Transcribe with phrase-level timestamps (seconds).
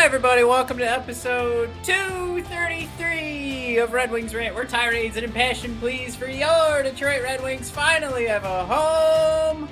[0.00, 0.44] Hi, everybody.
[0.44, 4.54] Welcome to episode 233 of Red Wings Rant.
[4.54, 7.68] We're tirades and impassioned pleas for your Detroit Red Wings.
[7.68, 9.68] Finally have a home.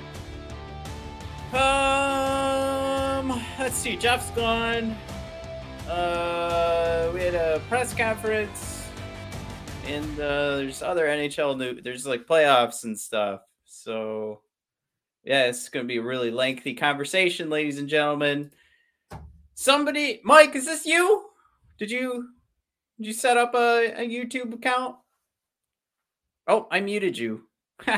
[1.51, 3.95] Um, let's see.
[3.95, 4.95] Jeff's gone.
[5.89, 8.87] Uh, we had a press conference,
[9.87, 11.81] and uh, there's other NHL new.
[11.81, 13.41] There's like playoffs and stuff.
[13.65, 14.41] So,
[15.23, 18.51] yeah, it's going to be a really lengthy conversation, ladies and gentlemen.
[19.59, 21.25] Somebody, Mike, is this you?
[21.79, 22.29] Did you
[22.97, 24.95] did you set up a, a YouTube account?
[26.47, 27.41] Oh, I muted you.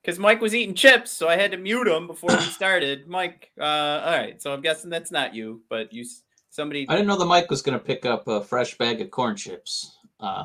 [0.00, 3.08] Because Mike was eating chips, so I had to mute him before we started.
[3.08, 4.40] Mike, uh, all right.
[4.40, 6.04] So I'm guessing that's not you, but you
[6.50, 6.86] somebody.
[6.90, 9.34] I didn't know the mic was going to pick up a fresh bag of corn
[9.34, 9.96] chips.
[10.20, 10.44] Uh,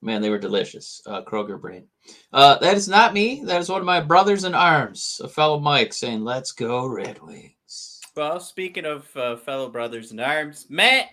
[0.00, 1.02] man, they were delicious.
[1.04, 1.84] Uh, Kroger brand.
[2.32, 3.42] Uh, that is not me.
[3.44, 7.20] That is one of my brothers in arms, a fellow Mike, saying, "Let's go Red
[7.22, 7.52] Wings."
[8.14, 11.06] Well, speaking of uh, fellow brothers in arms, Matt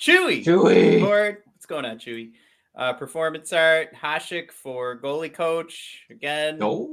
[0.00, 0.44] Chewy.
[0.44, 1.00] Chewy.
[1.00, 2.32] Lord, what's going on, Chewy?
[2.74, 6.00] Uh, performance art, Hasek for goalie coach.
[6.10, 6.88] Again, No,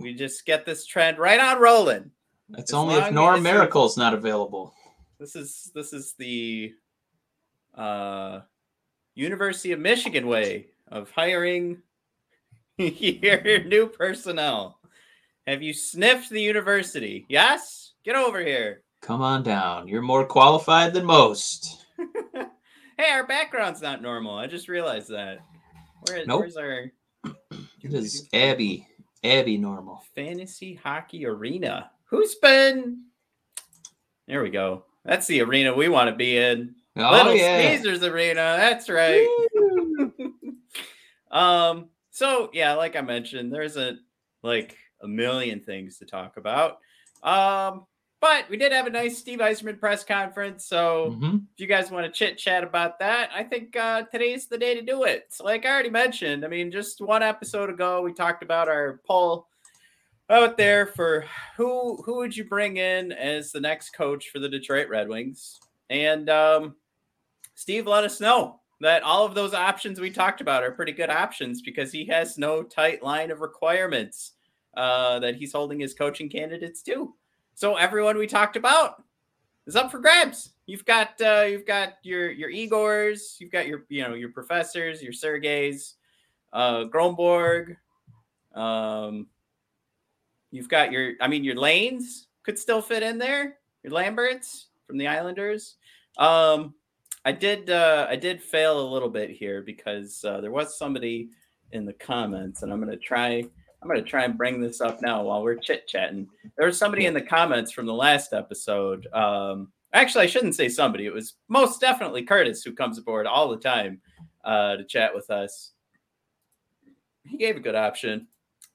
[0.00, 2.10] we just get this trend right on rolling.
[2.48, 4.74] that's as only if Norm as- Maracle's not available.
[5.20, 6.72] This is this is the
[7.76, 8.40] uh,
[9.14, 11.80] University of Michigan way of hiring
[12.78, 14.78] your new personnel.
[15.46, 17.26] Have you sniffed the university?
[17.28, 17.81] Yes?
[18.04, 18.82] Get over here.
[19.00, 19.88] Come on down.
[19.88, 21.84] You're more qualified than most.
[22.98, 24.36] hey, our background's not normal.
[24.36, 25.38] I just realized that.
[26.06, 26.40] Where, Nope.
[26.40, 26.90] Where's our
[27.80, 28.86] It is Abby.
[29.24, 30.02] Abby normal.
[30.16, 31.90] fantasy hockey arena?
[32.06, 33.04] Who's been?
[34.26, 34.84] There we go.
[35.04, 36.74] That's the arena we want to be in.
[36.96, 37.76] Oh Little yeah.
[37.76, 38.56] Caesars arena.
[38.58, 39.26] That's right.
[41.30, 41.88] um.
[42.10, 43.96] So yeah, like I mentioned, there's a
[44.42, 46.78] like a million things to talk about.
[47.22, 47.86] Um.
[48.22, 50.64] But we did have a nice Steve Yzerman press conference.
[50.64, 51.42] So Mhm.
[51.54, 54.74] if you guys want to chit chat about that, I think uh, today's the day
[54.76, 55.26] to do it.
[55.30, 59.00] So, like I already mentioned, I mean, just one episode ago, we talked about our
[59.04, 59.48] poll
[60.30, 64.48] out there for who who would you bring in as the next coach for the
[64.48, 65.58] Detroit Red Wings,
[65.90, 66.76] and um,
[67.56, 71.10] Steve let us know that all of those options we talked about are pretty good
[71.10, 74.34] options because he has no tight line of requirements
[74.76, 77.16] uh, that he's holding his coaching candidates to.
[77.54, 79.02] So everyone we talked about
[79.66, 80.52] is up for grabs.
[80.66, 85.02] You've got uh, you've got your your Igors, you've got your you know your professors,
[85.02, 85.94] your Sergeys,
[86.52, 87.76] uh, Gronborg.
[88.54, 89.26] Um,
[90.50, 93.58] you've got your I mean your lanes could still fit in there.
[93.82, 95.76] Your Lamberts from the Islanders.
[96.18, 96.74] Um,
[97.24, 101.30] I did uh, I did fail a little bit here because uh, there was somebody
[101.72, 103.44] in the comments, and I'm gonna try
[103.82, 106.28] I'm gonna try and bring this up now while we're chit chatting.
[106.56, 109.06] There was somebody in the comments from the last episode.
[109.12, 111.04] Um, actually, I shouldn't say somebody.
[111.06, 114.00] It was most definitely Curtis who comes aboard all the time
[114.44, 115.72] uh, to chat with us.
[117.24, 118.28] He gave a good option.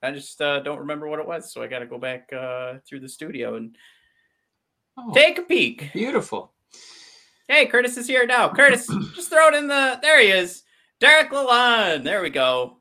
[0.04, 2.76] I just uh, don't remember what it was, so I got to go back uh,
[2.88, 3.76] through the studio and
[5.00, 5.92] Oh, take a peek.
[5.94, 6.52] beautiful.
[7.48, 8.50] Hey, Curtis is here now.
[8.50, 10.00] Curtis, just throw it in the.
[10.02, 10.64] There he is.
[11.00, 12.04] Derek Lalonde.
[12.04, 12.78] There we go.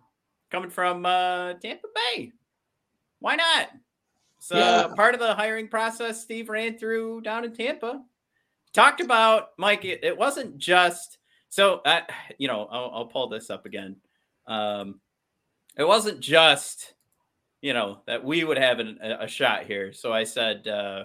[0.50, 2.32] Coming from uh, Tampa Bay.
[3.20, 3.70] Why not?
[4.38, 4.88] So Yeah.
[4.94, 8.02] part of the hiring process Steve ran through down in Tampa.
[8.72, 9.84] talked about Mike.
[9.84, 11.80] It, it wasn't just so.
[11.84, 12.02] Uh,
[12.38, 13.96] you know, I'll, I'll, pull this up again.
[14.46, 15.00] Um,
[15.76, 16.94] it wasn't just
[17.62, 19.92] you know that we would have an, a shot here.
[19.92, 21.04] So I said, uh,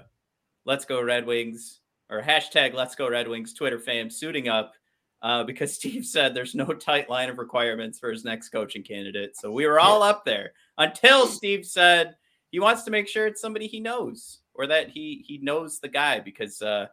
[0.66, 1.80] "Let's go Red Wings."
[2.12, 4.74] Or hashtag Let's Go Red Wings Twitter fam suiting up
[5.22, 9.38] uh, because Steve said there's no tight line of requirements for his next coaching candidate.
[9.38, 12.16] So we were all up there until Steve said
[12.52, 15.88] he wants to make sure it's somebody he knows or that he he knows the
[15.88, 16.88] guy because uh,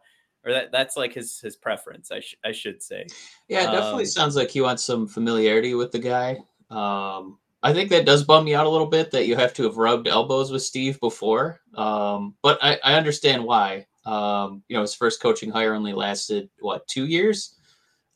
[0.45, 2.11] or that that's like his his preference.
[2.11, 3.05] I sh- I should say.
[3.47, 6.39] Yeah, it definitely um, sounds like he wants some familiarity with the guy.
[6.69, 9.63] Um, I think that does bum me out a little bit that you have to
[9.63, 11.59] have rubbed elbows with Steve before.
[11.75, 13.85] Um, but I, I understand why.
[14.05, 17.58] Um, you know, his first coaching hire only lasted what two years.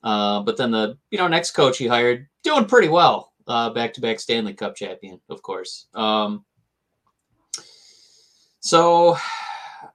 [0.03, 4.01] Uh, but then the you know next coach he hired doing pretty well, back to
[4.01, 5.87] back Stanley Cup champion, of course.
[5.93, 6.43] Um,
[8.59, 9.17] so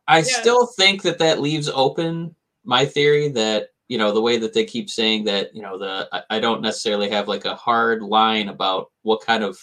[0.06, 0.22] I yeah.
[0.24, 2.34] still think that that leaves open
[2.64, 6.08] my theory that you know the way that they keep saying that you know the
[6.12, 9.58] I, I don't necessarily have like a hard line about what kind of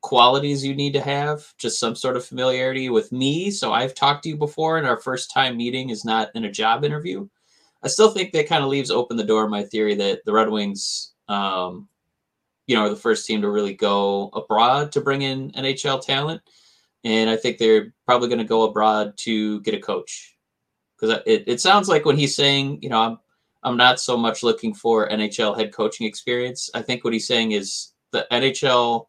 [0.00, 4.22] qualities you need to have just some sort of familiarity with me so i've talked
[4.22, 7.28] to you before and our first time meeting is not in a job interview
[7.82, 10.50] I still think that kind of leaves open the door my theory that the Red
[10.50, 11.88] Wings, um,
[12.66, 16.42] you know, are the first team to really go abroad to bring in NHL talent,
[17.04, 20.36] and I think they're probably going to go abroad to get a coach
[20.98, 23.18] because it, it sounds like when he's saying, you know, I'm
[23.62, 26.70] I'm not so much looking for NHL head coaching experience.
[26.74, 29.06] I think what he's saying is the NHL,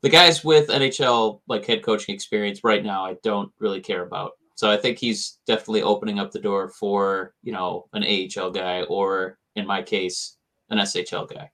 [0.00, 4.32] the guys with NHL like head coaching experience right now, I don't really care about.
[4.60, 8.82] So I think he's definitely opening up the door for, you know, an AHL guy
[8.82, 10.36] or in my case,
[10.68, 11.50] an SHL guy.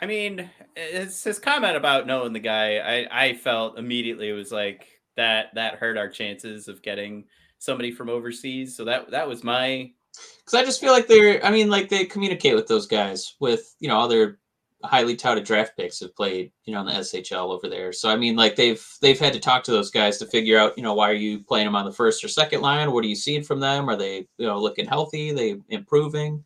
[0.00, 4.52] I mean, his, his comment about knowing the guy, I, I felt immediately it was
[4.52, 4.86] like
[5.16, 7.24] that that hurt our chances of getting
[7.58, 8.76] somebody from overseas.
[8.76, 9.90] So that that was my
[10.38, 13.74] because I just feel like they're I mean, like they communicate with those guys with,
[13.80, 14.38] you know, other
[14.84, 17.92] highly touted draft picks have played, you know, in the SHL over there.
[17.92, 20.76] So I mean, like they've they've had to talk to those guys to figure out,
[20.76, 22.92] you know, why are you playing them on the first or second line?
[22.92, 23.88] What are you seeing from them?
[23.88, 25.30] Are they, you know, looking healthy?
[25.30, 26.44] Are they improving?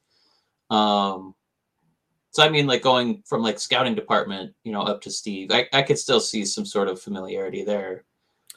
[0.70, 1.34] Um,
[2.30, 5.66] so I mean, like going from like scouting department, you know, up to Steve, I,
[5.72, 8.04] I could still see some sort of familiarity there.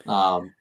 [0.08, 0.54] Um,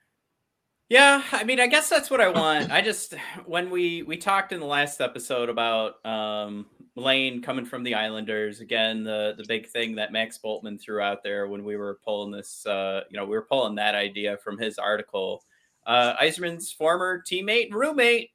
[0.89, 2.71] yeah, I mean, I guess that's what I want.
[2.73, 3.15] I just
[3.47, 6.67] when we we talked in the last episode about um
[7.01, 11.23] Lane coming from the Islanders again, the the big thing that Max Bultman threw out
[11.23, 14.59] there when we were pulling this, uh, you know, we were pulling that idea from
[14.59, 15.45] his article.
[15.87, 18.31] Uh, Yzerman's former teammate and roommate.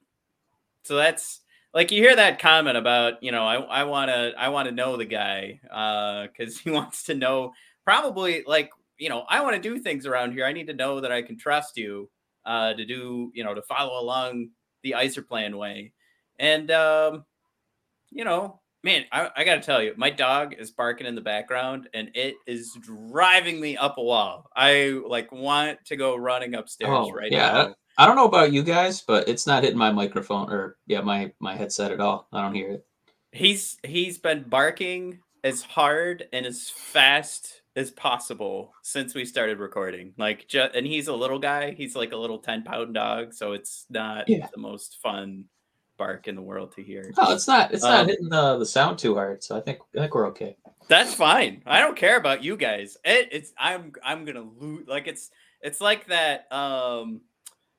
[0.84, 1.42] So that's
[1.74, 4.76] like you hear that comment about, you know, I I want to I want to
[4.76, 7.54] know the guy because uh, he wants to know
[7.84, 10.46] probably like you know I want to do things around here.
[10.46, 12.10] I need to know that I can trust you
[12.46, 14.50] uh, to do, you know, to follow along
[14.84, 15.92] the Yzerplan way.
[16.40, 17.26] And, um,
[18.16, 21.22] you know, man, I, I got to tell you, my dog is barking in the
[21.22, 24.50] background and it is driving me up a wall.
[24.56, 27.52] I like want to go running upstairs oh, right yeah.
[27.52, 27.76] now.
[27.98, 31.32] I don't know about you guys, but it's not hitting my microphone or yeah, my
[31.40, 32.28] my headset at all.
[32.32, 32.86] I don't hear it.
[33.32, 40.14] He's he's been barking as hard and as fast as possible since we started recording.
[40.18, 41.72] Like, just, and he's a little guy.
[41.72, 44.48] He's like a little ten pound dog, so it's not yeah.
[44.54, 45.46] the most fun
[45.98, 47.12] bark in the world to hear.
[47.18, 47.74] Oh, it's not.
[47.74, 49.44] It's um, not hitting the the sound too hard.
[49.44, 50.58] So I think I think we're okay.
[50.88, 51.64] That's fine.
[51.66, 52.98] I don't care about you guys.
[53.04, 54.88] It, it's I'm I'm gonna lose.
[54.88, 56.52] Like it's it's like that.
[56.52, 57.22] Um,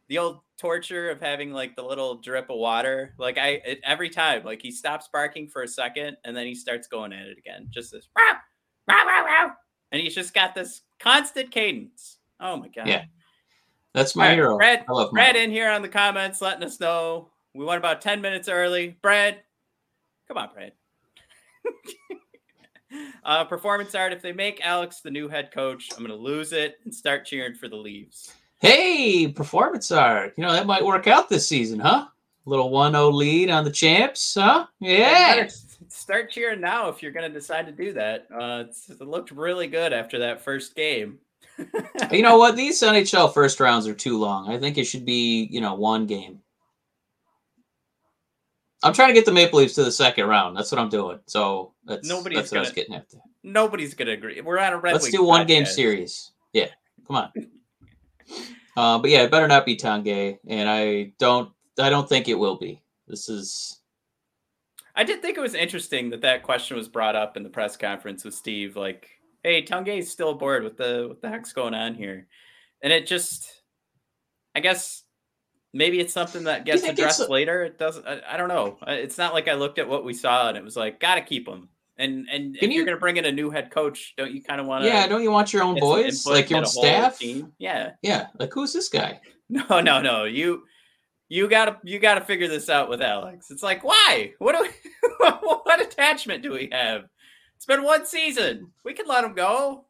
[0.08, 3.14] the old torture of having like the little drip of water.
[3.18, 6.54] Like I it, every time, like he stops barking for a second and then he
[6.54, 7.68] starts going at it again.
[7.70, 8.08] Just this.
[8.16, 8.38] Rah,
[8.88, 9.50] rah, rah
[9.92, 12.18] and he's just got this constant cadence.
[12.40, 12.87] Oh my god!
[12.87, 13.04] Yeah,
[13.94, 14.56] that's my right, hero.
[14.56, 18.00] Brad, I love Brad in here on the comments, letting us know we went about
[18.00, 18.96] ten minutes early.
[19.02, 19.40] Brad,
[20.28, 20.72] come on, Brad.
[23.25, 24.12] uh, performance art.
[24.12, 27.26] If they make Alex the new head coach, I'm going to lose it and start
[27.26, 28.32] cheering for the Leaves.
[28.60, 30.34] Hey, performance art.
[30.36, 32.06] You know that might work out this season, huh?
[32.48, 34.66] Little 1-0 lead on the champs, huh?
[34.78, 35.48] Yeah
[35.88, 38.26] start cheering now if you're going to decide to do that.
[38.32, 41.18] Uh, it looked really good after that first game.
[42.12, 42.56] you know what?
[42.56, 44.50] These NHL first rounds are too long.
[44.50, 46.40] I think it should be, you know, one game.
[48.83, 50.56] I'm trying to get the Maple Leafs to the second round.
[50.56, 51.18] That's what I'm doing.
[51.26, 53.18] So that's nobody's that's gonna, what I was getting after.
[53.42, 54.40] Nobody's gonna agree.
[54.40, 54.92] We're on a red.
[54.92, 55.49] Let's do one podcast.
[55.49, 56.33] game series.
[56.52, 56.68] Yeah,
[57.06, 57.33] come on.
[58.76, 61.50] uh, but yeah, it better not be Tanguay, and I don't.
[61.78, 62.83] I don't think it will be.
[63.06, 63.80] This is
[64.97, 67.76] I did think it was interesting that that question was brought up in the press
[67.76, 68.76] conference with Steve.
[68.76, 69.11] Like,
[69.42, 70.64] hey, Tanguay is still bored.
[70.64, 72.26] What the what the heck's going on here?
[72.83, 73.62] And it just,
[74.54, 75.02] I guess,
[75.76, 77.62] maybe it's something that gets addressed later.
[77.64, 78.06] It doesn't.
[78.06, 78.78] I, I don't know.
[78.87, 81.47] It's not like I looked at what we saw and it was like, gotta keep
[81.47, 81.68] them.
[81.99, 84.61] And and if Can you're gonna bring in a new head coach, don't you kind
[84.61, 84.88] of want to?
[84.88, 87.18] yeah, don't you want your own boys, like your own staff?
[87.18, 87.52] Team?
[87.59, 87.92] Yeah.
[88.02, 89.21] Yeah, like who's this guy?
[89.49, 90.25] No, no, no.
[90.25, 90.64] You
[91.28, 93.52] you gotta you gotta figure this out with Alex.
[93.52, 94.33] It's like why?
[94.40, 97.04] What do we, what attachment do we have?
[97.54, 98.73] It's been one season.
[98.85, 99.85] We can let him go.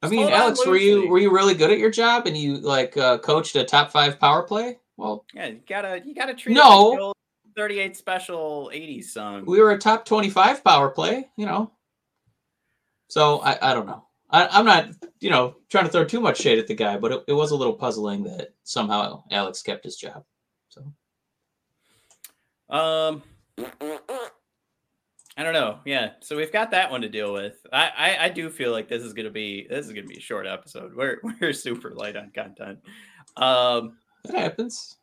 [0.00, 2.56] I mean, hold Alex, were you were you really good at your job and you
[2.56, 4.78] like uh, coached a top five power play?
[5.02, 6.62] Well, Yeah, you gotta you gotta treat No.
[6.62, 7.16] it like old
[7.56, 9.44] 38 special 80s song.
[9.46, 11.70] we were a top twenty five power play, you know.
[13.08, 14.04] So I, I don't know.
[14.30, 14.88] I, I'm not,
[15.20, 17.50] you know, trying to throw too much shade at the guy, but it, it was
[17.50, 20.24] a little puzzling that somehow Alex kept his job.
[20.70, 20.80] So
[22.70, 23.22] Um,
[25.36, 25.80] I don't know.
[25.84, 27.56] Yeah, so we've got that one to deal with.
[27.72, 30.20] I, I I do feel like this is gonna be this is gonna be a
[30.20, 30.94] short episode.
[30.94, 32.78] We're we're super light on content.
[33.36, 34.96] Um, that happens.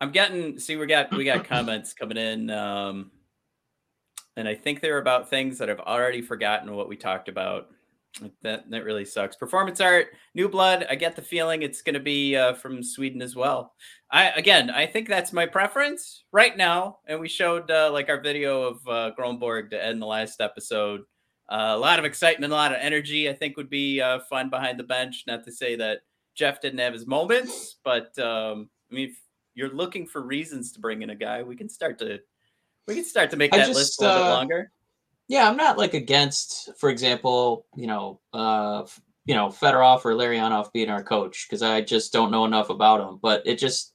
[0.00, 2.50] I'm getting see we got we got comments coming in.
[2.50, 3.12] Um,
[4.36, 7.68] and I think they're about things that I've already forgotten what we talked about.
[8.42, 9.36] That that really sucks.
[9.36, 10.86] Performance art, new blood.
[10.90, 13.74] I get the feeling it's going to be uh, from Sweden as well.
[14.10, 16.98] I again, I think that's my preference right now.
[17.06, 21.02] And we showed uh, like our video of uh, Gronborg to end the last episode.
[21.48, 23.30] Uh, a lot of excitement, a lot of energy.
[23.30, 25.24] I think would be uh, fun behind the bench.
[25.26, 26.00] Not to say that
[26.34, 29.20] Jeff didn't have his moments, but um, I mean, if
[29.54, 32.20] you're looking for reasons to bring in a guy, we can start to
[32.88, 34.72] we can start to make I that just, list a little bit uh, longer.
[35.28, 38.84] Yeah, I'm not like against, for example, you know, uh,
[39.24, 43.00] you know, Fedorov or Larionov being our coach because I just don't know enough about
[43.00, 43.18] him.
[43.22, 43.94] But it just,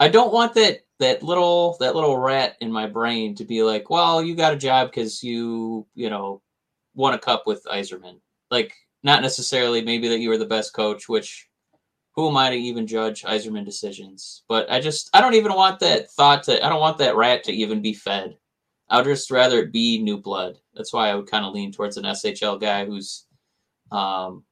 [0.00, 3.90] I don't want that that little that little rat in my brain to be like,
[3.90, 6.40] well, you got a job because you, you know,
[6.94, 8.20] won a cup with Yzerman.
[8.50, 11.48] Like, not necessarily maybe that you were the best coach, which
[12.14, 14.42] who am I to even judge Yzerman decisions?
[14.48, 17.44] But I just, I don't even want that thought to, I don't want that rat
[17.44, 18.36] to even be fed.
[18.90, 20.58] I would just rather it be new blood.
[20.74, 23.26] That's why I would kind of lean towards an SHL guy who's,
[23.92, 24.44] um,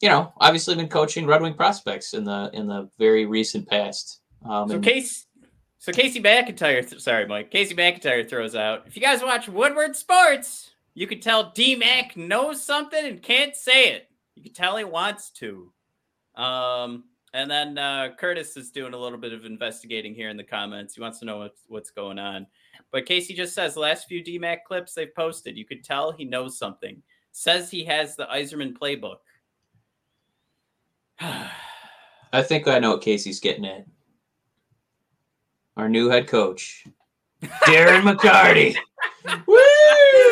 [0.00, 4.20] you know, obviously been coaching Red Wing prospects in the in the very recent past.
[4.44, 5.26] Um, So and- Case,
[5.78, 7.52] so Casey McIntyre, th- sorry, Mike.
[7.52, 8.84] Casey McIntyre throws out.
[8.88, 13.56] If you guys watch Woodward Sports, you can tell D Mac knows something and can't
[13.56, 14.08] say it.
[14.34, 15.72] You can tell he wants to.
[16.34, 20.44] Um, and then uh, Curtis is doing a little bit of investigating here in the
[20.44, 20.94] comments.
[20.94, 22.46] He wants to know what's what's going on.
[22.90, 26.24] But Casey just says last few D Mac clips they've posted, you could tell he
[26.24, 27.02] knows something.
[27.32, 29.16] Says he has the Yzerman playbook.
[32.34, 33.86] I think I know what Casey's getting at.
[35.76, 36.86] Our new head coach,
[37.42, 38.76] Darren McCarty.
[39.46, 40.31] Woo!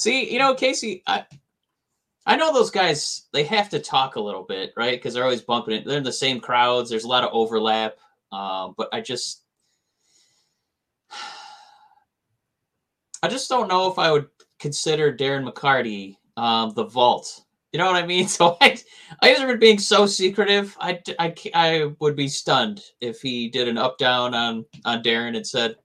[0.00, 1.26] See, you know, Casey, I
[2.24, 3.26] I know those guys.
[3.34, 4.96] They have to talk a little bit, right?
[4.96, 5.84] Because they're always bumping it.
[5.84, 6.88] They're in the same crowds.
[6.88, 7.96] There's a lot of overlap.
[8.32, 9.42] Um, but I just,
[13.22, 14.28] I just don't know if I would
[14.58, 17.42] consider Darren McCarty um, the vault.
[17.72, 18.26] You know what I mean?
[18.28, 18.78] So I,
[19.22, 23.98] Yzerman being so secretive, I, I, I would be stunned if he did an up
[23.98, 25.76] down on on Darren and said,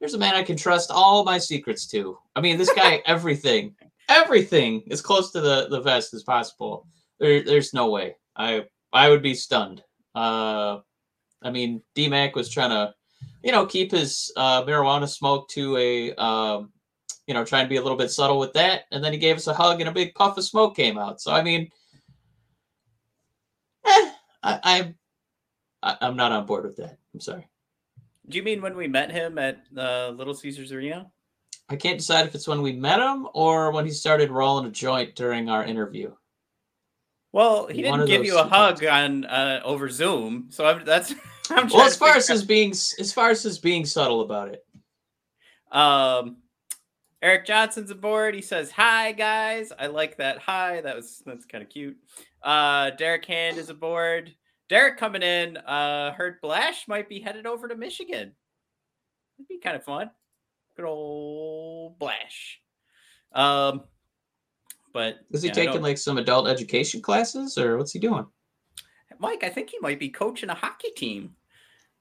[0.00, 3.74] "There's a man I can trust all my secrets to." I mean, this guy, everything,
[4.08, 6.86] everything as close to the the vest as possible.
[7.18, 8.16] There, there's no way.
[8.36, 9.82] I I would be stunned.
[10.14, 10.78] Uh,
[11.42, 12.94] I mean, DMAC was trying to,
[13.42, 16.72] you know, keep his uh, marijuana smoke to a um,
[17.26, 18.86] you know, trying to be a little bit subtle with that.
[18.90, 21.20] And then he gave us a hug and a big puff of smoke came out.
[21.20, 21.70] So I mean,
[23.86, 24.10] eh,
[24.42, 24.94] I, I,
[25.82, 26.98] I I'm not on board with that.
[27.14, 27.46] I'm sorry.
[28.30, 31.10] Do you mean when we met him at uh, Little Caesars Arena?
[31.68, 34.70] I can't decide if it's when we met him or when he started rolling a
[34.70, 36.12] joint during our interview.
[37.32, 41.14] Well, he One didn't give you a hug on uh, over Zoom, so I'm, that's.
[41.50, 44.64] I'm Well, as far as his being as far as his being subtle about it.
[45.72, 46.38] um,
[47.22, 48.34] Eric Johnson's aboard.
[48.34, 50.38] He says, "Hi guys, I like that.
[50.38, 51.96] Hi, that was that's kind of cute."
[52.42, 54.34] Uh, Derek Hand is aboard.
[54.70, 55.56] Derek coming in.
[55.58, 58.32] Uh, heard Blash might be headed over to Michigan.
[59.38, 60.10] It'd be kind of fun.
[60.76, 62.60] Good old Blash.
[63.32, 63.82] Um,
[64.94, 68.24] but Is he yeah, taking like some adult education classes or what's he doing?
[69.18, 69.42] Mike?
[69.42, 71.34] I think he might be coaching a hockey team.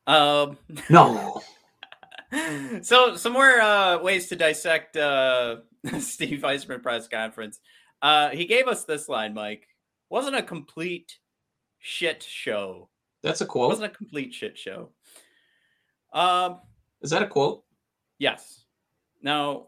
[0.07, 0.57] Um,
[0.89, 1.41] No.
[2.83, 5.57] so some more uh, ways to dissect uh,
[5.99, 7.59] Steve Yzerman press conference.
[8.01, 9.67] Uh, he gave us this line, Mike.
[10.09, 11.17] Wasn't a complete
[11.79, 12.89] shit show.
[13.23, 13.65] That's a quote.
[13.65, 14.89] It wasn't a complete shit show.
[16.13, 16.59] Um,
[17.01, 17.63] Is that a quote?
[18.17, 18.63] yes.
[19.21, 19.67] Now,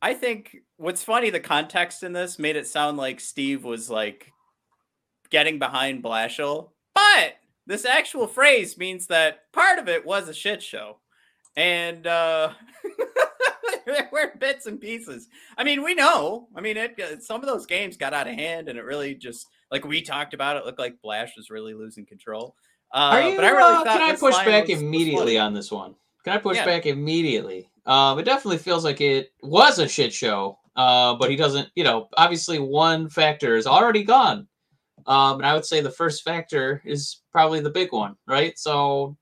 [0.00, 4.32] I think what's funny, the context in this made it sound like Steve was like
[5.30, 7.34] getting behind Blashill But
[7.66, 10.98] this actual phrase means that part of it was a shit show.
[11.56, 12.52] And uh
[13.86, 15.28] there were bits and pieces.
[15.56, 16.48] I mean, we know.
[16.56, 19.14] I mean, it uh, some of those games got out of hand, and it really
[19.14, 20.56] just like we talked about.
[20.56, 22.54] It looked like Blash was really losing control.
[22.92, 25.38] Uh, you, but I really uh, thought can I push back was- was immediately funny.
[25.38, 25.96] on this one?
[26.24, 26.66] Can I push Yeah.
[26.66, 27.68] back immediately?
[27.86, 30.58] Um, it definitely feels like it was a shit show.
[30.76, 31.68] Uh, but he doesn't.
[31.74, 34.46] You know, obviously one factor is already gone.
[35.06, 38.56] Um, and I would say the first factor is probably the big one, right?
[38.58, 39.16] So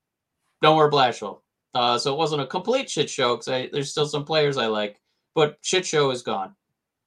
[0.63, 1.41] don't wear Blashill.
[1.75, 5.01] Uh, so it wasn't a complete shit show because there's still some players I like,
[5.35, 6.55] but shit show is gone.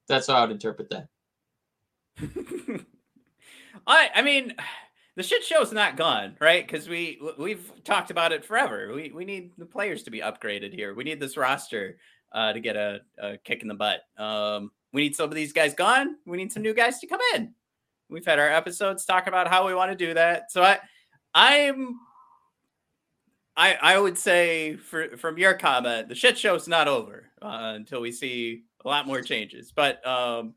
[0.08, 1.08] That's how I would interpret that.
[3.88, 4.54] I I mean,
[5.16, 6.66] the shit show's not gone, right?
[6.66, 8.92] Because we we've talked about it forever.
[8.94, 10.94] We we need the players to be upgraded here.
[10.94, 11.98] We need this roster
[12.34, 14.02] uh, to get a, a kick in the butt.
[14.18, 16.16] Um, we need some of these guys gone.
[16.25, 17.54] We need some new guys to come in.
[18.10, 20.52] We've had our episodes talking about how we want to do that.
[20.52, 20.80] So I
[21.34, 22.00] I'm
[23.56, 28.02] I I would say for from your comment, the shit show's not over uh, until
[28.02, 29.72] we see a lot more changes.
[29.72, 30.54] But um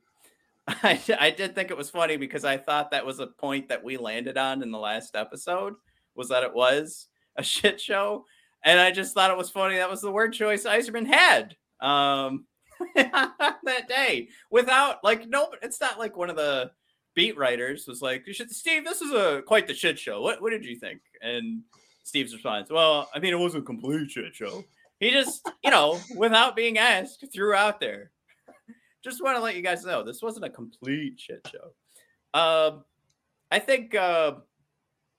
[0.82, 3.84] I, I did think it was funny because I thought that was a point that
[3.84, 5.74] we landed on in the last episode
[6.14, 7.06] was that it was
[7.36, 8.24] a shit show.
[8.64, 9.76] And I just thought it was funny.
[9.76, 12.46] That was the word choice Yzerman had um,
[12.96, 16.72] that day without like, no, it's not like one of the
[17.14, 20.20] beat writers was like, "You should- Steve, this is a quite the shit show.
[20.20, 21.00] What, what did you think?
[21.22, 21.62] And
[22.02, 24.64] Steve's response, well, I mean, it wasn't a complete shit show.
[25.00, 28.10] He just, you know, without being asked, threw out there
[29.06, 32.38] just want to let you guys know this wasn't a complete shit show.
[32.38, 32.84] Um,
[33.52, 34.32] I think uh,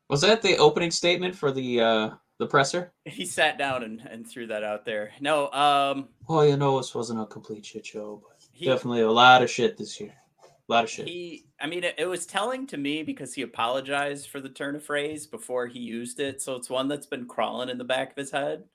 [0.09, 2.91] Was that the opening statement for the uh, the presser?
[3.05, 5.11] he sat down and, and threw that out there.
[5.21, 9.11] No, um, Well, you know, this wasn't a complete shit show, but he definitely a
[9.11, 10.13] lot of shit this year.
[10.43, 11.07] A lot of shit.
[11.07, 11.45] he.
[11.61, 14.83] I mean, it, it was telling to me because he apologized for the turn of
[14.83, 18.17] phrase before he used it, so it's one that's been crawling in the back of
[18.17, 18.65] his head.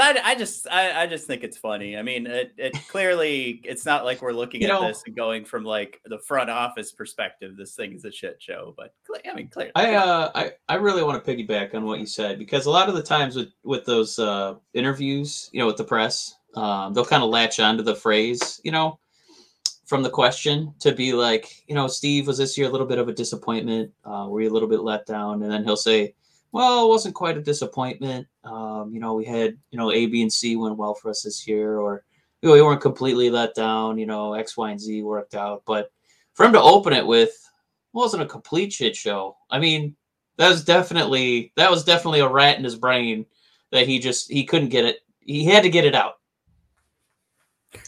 [0.00, 1.96] I, I just I, I just think it's funny.
[1.96, 5.14] I mean, it, it clearly it's not like we're looking You at know- this and
[5.16, 7.56] going from like the front office perspective.
[7.56, 8.94] This thing is a shit show, but
[9.28, 12.38] I mean, clearly, I uh I, I really want to piggyback on what you said
[12.38, 15.84] because a lot of the times with with those uh interviews, you know, with the
[15.84, 18.98] press, um, they'll kind of latch onto the phrase, you know,
[19.86, 22.98] from the question to be like, you know, Steve, was this year a little bit
[22.98, 23.90] of a disappointment?
[24.04, 25.42] Uh, were you a little bit let down?
[25.42, 26.14] And then he'll say,
[26.52, 28.26] well, it wasn't quite a disappointment.
[28.44, 31.22] Um, you know, we had, you know, A, B, and C went well for us
[31.22, 32.04] this year, or
[32.42, 33.98] you know, we weren't completely let down.
[33.98, 35.62] You know, X, Y, and Z worked out.
[35.66, 35.90] But
[36.34, 37.32] for him to open it with,
[37.92, 39.36] wasn't a complete shit show.
[39.50, 39.96] I mean,
[40.36, 43.26] that was definitely that was definitely a rat in his brain
[43.72, 44.98] that he just he couldn't get it.
[45.20, 46.14] He had to get it out.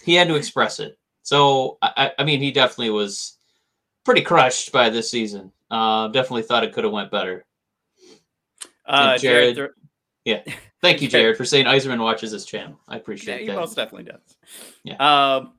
[0.05, 0.99] He had to express it.
[1.23, 3.39] So I, I- mean, he definitely was
[4.05, 5.53] pretty crushed by this season.
[5.71, 7.45] Uh, definitely thought it could have went better.
[8.91, 9.57] Uh, Jared-
[10.27, 10.45] Jared,
[10.83, 12.79] Thank you, Jared- for saying Yzerman watches this channel.
[12.89, 13.57] I appreciate Yeah, he that.
[13.57, 14.37] most definitely does.
[14.85, 14.95] Yeah.
[14.97, 15.55] Um,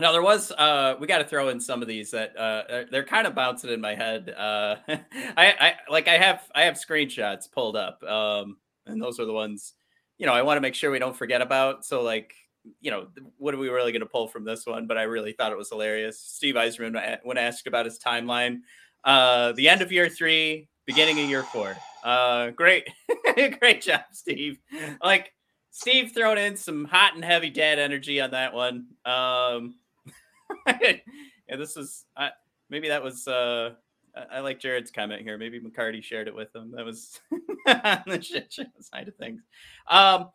[0.00, 3.04] now there was uh, we got to throw in some of these that uh, they're-
[3.04, 4.30] kind of bouncing in my head.
[4.30, 4.96] Uh, I,
[5.36, 9.74] I like I have I have screenshots pulled up, um, and those are the ones
[10.18, 11.84] you know I want to make sure we don't forget about.
[11.84, 12.32] So like
[12.80, 14.86] you know what are we really going to pull from this one?
[14.86, 16.20] But I really thought it was hilarious.
[16.20, 18.60] Steve Yzerman when asked about his timeline,
[19.04, 21.76] uh, the end of year three, beginning of year four.
[22.02, 22.88] Uh, great,
[23.60, 24.58] great job, Steve.
[25.04, 25.32] Like
[25.70, 28.86] Steve thrown in some hot and heavy dad energy on that one.
[29.04, 29.74] Um,
[30.66, 32.30] yeah, this is uh,
[32.70, 33.28] maybe that was.
[33.28, 33.74] Uh,
[34.16, 35.36] I, I like Jared's comment here.
[35.36, 36.72] Maybe McCarty shared it with him.
[36.74, 37.20] That was
[37.66, 39.42] on the shit show side of things.
[39.88, 40.30] Um,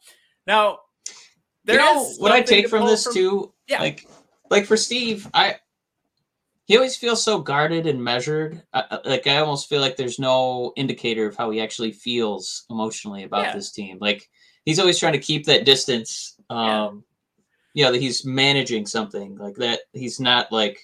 [0.46, 0.80] now
[1.68, 3.54] you know is what I take from this too?
[3.68, 3.82] Yeah.
[3.82, 4.08] Like,
[4.52, 5.56] like for Steve, I
[6.66, 8.64] he always feels so guarded and measured.
[8.74, 13.24] I, like I almost feel like there's no indicator of how he actually feels emotionally
[13.24, 13.54] about Yeah.
[13.56, 13.98] this team.
[14.00, 14.30] Like
[14.66, 16.36] he's always trying to keep that distance.
[16.50, 16.86] Yeah.
[16.86, 17.04] Um,
[17.74, 19.82] you know that he's managing something like that.
[19.94, 20.80] He's not like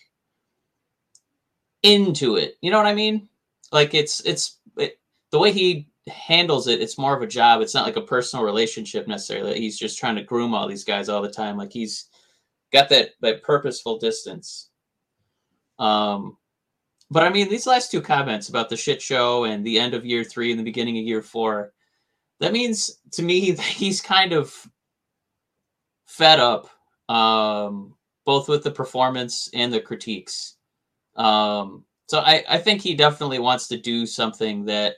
[1.84, 2.56] into it.
[2.62, 3.30] You know what I mean?
[3.72, 5.00] Like it's it's it,
[5.32, 6.82] the way he handles it.
[6.82, 7.62] It's more of a job.
[7.62, 9.60] It's not like a personal relationship necessarily.
[9.60, 11.58] He's just trying to groom all these guys all the time.
[11.58, 12.06] Like he's
[12.74, 14.69] got that that purposeful distance.
[15.80, 16.38] Um,
[17.12, 20.06] but I mean, these last two comments about the shit show and the end of
[20.06, 21.74] year three and the beginning of year four,
[22.40, 24.54] that means to me that he's kind of
[26.06, 26.70] fed up,
[27.08, 30.58] um, both with the performance and the critiques.
[31.16, 34.96] Um, so I, I think he definitely wants to do something that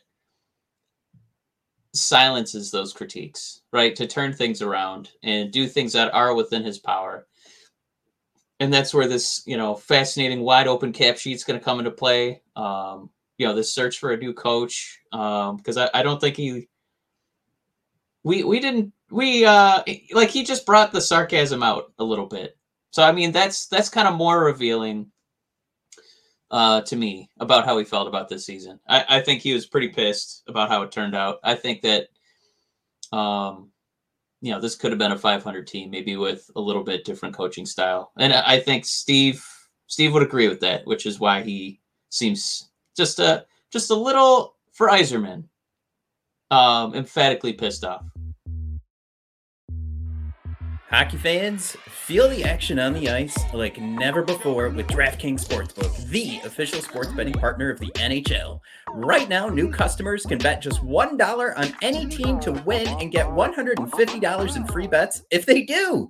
[1.94, 3.96] silences those critiques, right?
[3.96, 7.28] To turn things around and do things that are within his power.
[8.62, 11.92] And that's where this, you know, fascinating wide open cap sheet's going to come into
[11.92, 12.42] play.
[12.56, 13.10] Um,
[13.42, 16.70] you know this search for a new coach because um, I, I don't think he
[18.24, 19.82] we we didn't we uh
[20.14, 22.56] like he just brought the sarcasm out a little bit.
[22.92, 25.12] So i mean that's that's kind of more revealing
[26.52, 28.80] uh to me about how he felt about this season.
[28.88, 31.40] I i think he was pretty pissed about how it turned out.
[31.44, 32.10] I think that
[33.12, 33.71] um
[34.42, 37.36] you know this could have been a 500 team maybe with a little bit different
[37.36, 39.46] coaching style and i think steve
[39.88, 44.56] steve would agree with that which is why he seems just a just a little
[44.74, 45.46] for Yzerman
[46.52, 48.06] um, emphatically pissed off.
[50.92, 56.42] Hockey fans, feel the action on the ice like never before with DraftKings Sportsbook, the
[56.44, 58.60] official sports betting partner of the NHL.
[58.96, 63.26] Right now, new customers can bet just $1 on any team to win and get
[63.28, 66.10] $150 in free bets if they do.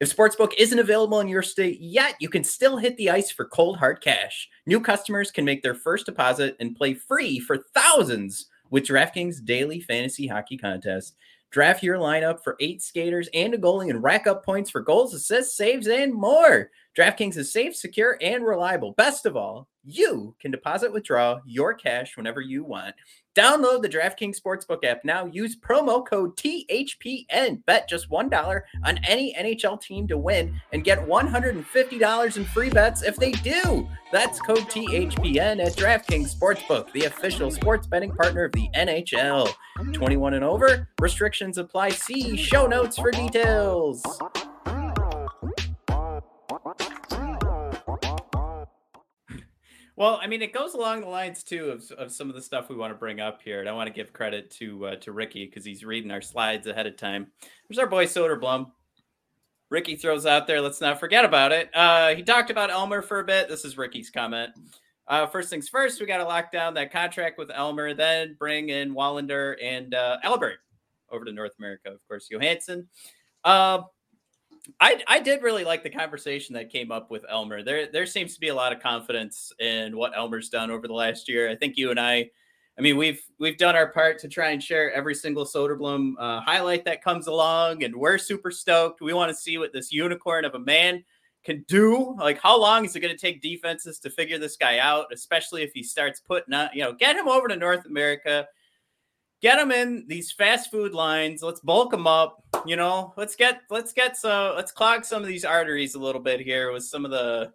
[0.00, 3.44] If Sportsbook isn't available in your state yet, you can still hit the ice for
[3.44, 4.48] cold hard cash.
[4.64, 9.82] New customers can make their first deposit and play free for thousands with DraftKings daily
[9.82, 11.16] fantasy hockey contest.
[11.52, 15.12] Draft your lineup for eight skaters and a goalie and rack up points for goals,
[15.12, 16.70] assists, saves, and more.
[16.96, 18.92] DraftKings is safe, secure, and reliable.
[18.92, 22.94] Best of all, you can deposit, withdraw your cash whenever you want.
[23.34, 25.24] Download the DraftKings Sportsbook app now.
[25.24, 27.64] Use promo code THPN.
[27.64, 33.02] Bet just $1 on any NHL team to win and get $150 in free bets
[33.02, 33.88] if they do.
[34.12, 39.50] That's code THPN at DraftKings Sportsbook, the official sports betting partner of the NHL.
[39.94, 41.90] 21 and over, restrictions apply.
[41.90, 44.02] See show notes for details.
[49.96, 52.70] Well, I mean, it goes along the lines too of, of some of the stuff
[52.70, 55.12] we want to bring up here, and I want to give credit to uh, to
[55.12, 57.26] Ricky because he's reading our slides ahead of time.
[57.68, 58.70] There's our boy Soderblom.
[59.68, 60.60] Ricky throws out there.
[60.60, 61.70] Let's not forget about it.
[61.74, 63.48] Uh, he talked about Elmer for a bit.
[63.48, 64.50] This is Ricky's comment.
[65.08, 68.68] Uh, first things first, we got to lock down that contract with Elmer, then bring
[68.68, 70.58] in Wallinder and uh, Albert
[71.10, 71.90] over to North America.
[71.90, 72.86] Of course, Johansson.
[73.44, 73.82] Uh,
[74.80, 77.62] I I did really like the conversation that came up with Elmer.
[77.62, 80.94] There there seems to be a lot of confidence in what Elmer's done over the
[80.94, 81.50] last year.
[81.50, 82.30] I think you and I,
[82.78, 86.40] I mean we've we've done our part to try and share every single Soderblom uh,
[86.40, 89.00] highlight that comes along, and we're super stoked.
[89.00, 91.04] We want to see what this unicorn of a man
[91.44, 92.16] can do.
[92.18, 95.62] Like how long is it going to take defenses to figure this guy out, especially
[95.62, 98.46] if he starts putting out, you know, get him over to North America
[99.42, 101.42] get them in these fast food lines.
[101.42, 102.42] Let's bulk them up.
[102.64, 106.20] You know, let's get let's get so let's clog some of these arteries a little
[106.20, 107.52] bit here with some of the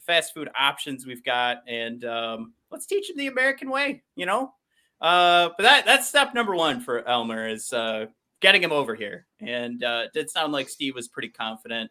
[0.00, 4.02] fast food options we've got, and um, let's teach them the American way.
[4.16, 4.52] You know,
[5.00, 8.06] uh, but that that's step number one for Elmer is uh,
[8.40, 9.26] getting him over here.
[9.40, 11.90] And uh, it did sound like Steve was pretty confident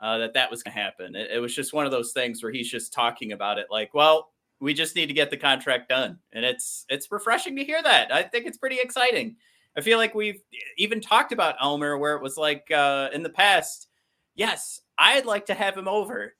[0.00, 1.16] uh, that that was going to happen.
[1.16, 3.92] It, it was just one of those things where he's just talking about it like,
[3.94, 4.28] well,
[4.60, 6.18] we just need to get the contract done.
[6.32, 8.12] And it's it's refreshing to hear that.
[8.12, 9.36] I think it's pretty exciting.
[9.76, 10.40] I feel like we've
[10.78, 13.88] even talked about elmer where it was like uh in the past
[14.34, 16.34] yes i'd like to have him over.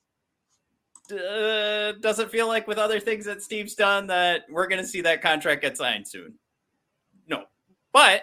[1.09, 5.01] Uh, doesn't feel like with other things that steve's done that we're going to see
[5.01, 6.35] that contract get signed soon.
[7.29, 7.45] No.
[7.93, 8.23] But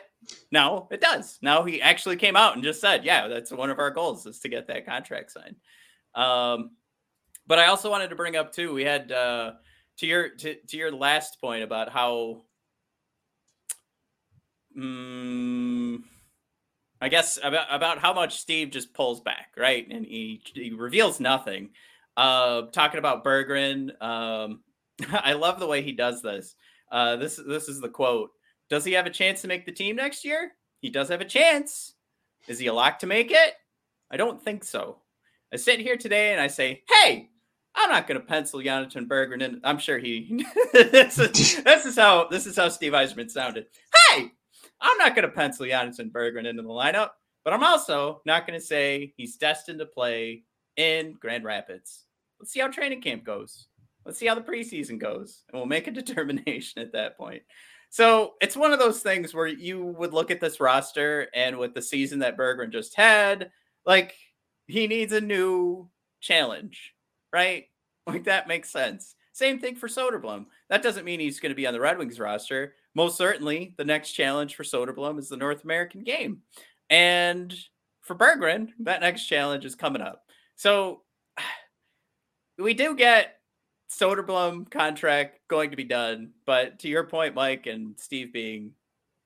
[0.51, 1.39] now it does.
[1.41, 4.39] Now he actually came out and just said yeah that's one of our goals is
[4.39, 5.55] to get that contract signed.
[6.15, 6.71] Um
[7.45, 9.51] but i also wanted to bring up too we had uh
[9.97, 12.43] to your to, to your last point about how
[14.77, 16.03] um,
[17.01, 19.87] I guess about about how much Steve just pulls back, right?
[19.89, 21.71] And he, he reveals nothing.
[22.15, 24.61] Uh, talking about Berggren, um,
[25.11, 26.55] I love the way he does this.
[26.91, 28.31] Uh, this this is the quote.
[28.69, 30.53] Does he have a chance to make the team next year?
[30.79, 31.93] He does have a chance.
[32.47, 33.53] Is he a lock to make it?
[34.11, 34.97] I don't think so.
[35.51, 37.29] I sit here today and I say, hey,
[37.75, 39.59] I'm not going to pencil Jonathan Berggren in.
[39.63, 40.43] I'm sure he.
[40.73, 43.65] this, is, this is how this is how Steve Yzerman sounded.
[44.09, 44.31] Hey,
[44.79, 47.09] I'm not going to pencil Jonathan Berggren into the lineup,
[47.43, 50.43] but I'm also not going to say he's destined to play
[50.77, 52.05] in Grand Rapids.
[52.39, 53.67] Let's see how training camp goes.
[54.05, 57.41] Let's see how the preseason goes, and we'll make a determination at that point.
[57.89, 61.73] So it's one of those things where you would look at this roster, and with
[61.73, 63.51] the season that Berggren just had,
[63.85, 64.15] like
[64.67, 65.89] he needs a new
[66.21, 66.93] challenge
[67.33, 67.65] right?
[68.05, 69.15] Like that makes sense.
[69.31, 70.47] Same thing for Soderblom.
[70.69, 72.75] That doesn't mean he's going to be on the Red Wings roster.
[72.95, 76.41] Most certainly, the next challenge for Soderblom is the North American game.
[76.89, 77.55] And
[78.01, 80.25] for Berggren, that next challenge is coming up.
[80.57, 81.03] So
[82.57, 83.37] we do get
[83.89, 86.31] Soderblom contract going to be done.
[86.45, 88.71] But to your point, Mike and Steve being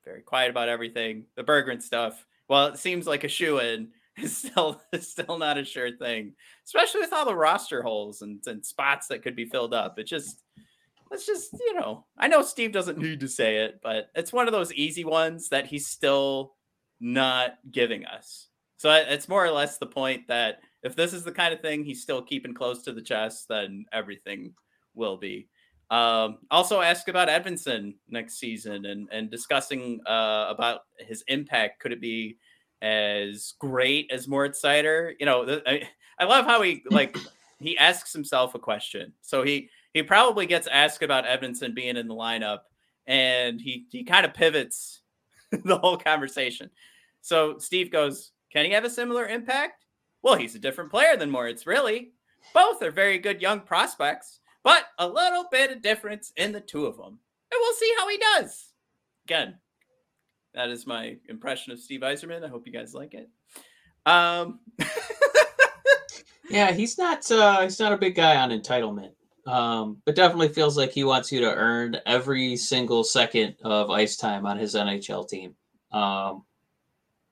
[0.04, 3.88] very quiet about everything, the Berggren stuff, well, it seems like a shoe in
[4.22, 8.64] is still still not a sure thing, especially with all the roster holes and, and
[8.64, 9.98] spots that could be filled up.
[9.98, 10.42] It just
[11.10, 14.46] let's just, you know, I know Steve doesn't need to say it, but it's one
[14.46, 16.54] of those easy ones that he's still
[17.00, 18.48] not giving us.
[18.76, 21.84] So it's more or less the point that if this is the kind of thing
[21.84, 24.54] he's still keeping close to the chest, then everything
[24.94, 25.48] will be.
[25.90, 31.80] Um, also ask about Edvinsson next season and and discussing uh, about his impact.
[31.80, 32.36] Could it be
[32.82, 35.14] as great as Moritz Seider?
[35.18, 35.88] You know, I,
[36.18, 37.16] I love how he like
[37.58, 39.12] he asks himself a question.
[39.22, 42.60] So he he probably gets asked about Edvinsson being in the lineup,
[43.06, 45.00] and he he kind of pivots
[45.50, 46.70] the whole conversation.
[47.20, 49.84] So Steve goes, "Can he have a similar impact?"
[50.22, 52.12] Well, he's a different player than Moritz, really.
[52.52, 56.86] Both are very good young prospects but a little bit of difference in the two
[56.86, 57.18] of them.
[57.50, 58.72] And we'll see how he does.
[59.24, 59.54] Again,
[60.54, 62.44] that is my impression of Steve Yzerman.
[62.44, 63.28] I hope you guys like it.
[64.06, 64.60] Um,
[66.50, 69.12] yeah, he's not uh, he's not a big guy on entitlement,
[69.46, 74.16] um, but definitely feels like he wants you to earn every single second of ice
[74.16, 75.54] time on his NHL team.
[75.92, 76.44] Um,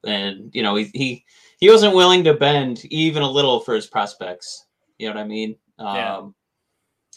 [0.05, 1.25] and you know he, he
[1.59, 4.67] he wasn't willing to bend even a little for his prospects.
[4.99, 5.57] You know what I mean?
[5.79, 6.23] Um, yeah.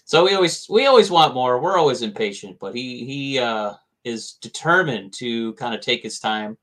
[0.05, 1.59] So we always we always want more.
[1.61, 6.57] We're always impatient, but he he uh, is determined to kind of take his time.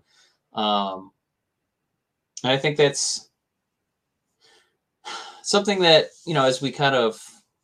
[0.53, 1.13] Um,
[2.45, 3.31] I think that's
[5.43, 7.23] something that you know as we kind of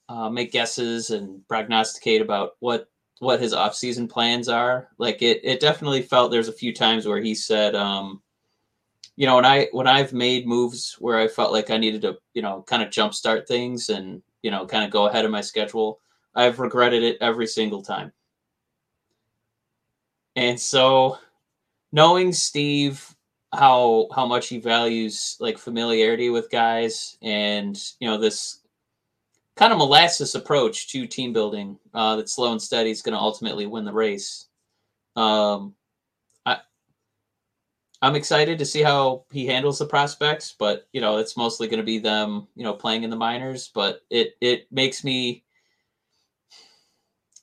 [0.09, 5.61] uh, make guesses and prognosticate about what what his off-season plans are like it it
[5.61, 8.21] definitely felt there's a few times where he said um
[9.15, 12.17] you know when i when i've made moves where i felt like i needed to
[12.35, 15.41] you know kind of jumpstart things and you know, kind of go ahead of my
[15.41, 16.01] schedule.
[16.35, 18.13] I've regretted it every single time.
[20.37, 21.19] And so
[21.93, 23.15] knowing Steve
[23.53, 28.61] how how much he values like familiarity with guys and you know this
[29.57, 33.21] kind of molasses approach to team building uh, that slow and steady is going to
[33.21, 34.47] ultimately win the race.
[35.17, 35.75] Um,
[36.47, 36.59] I
[38.01, 41.81] I'm excited to see how he handles the prospects, but you know, it's mostly going
[41.81, 43.71] to be them, you know, playing in the minors.
[43.75, 45.45] But it it makes me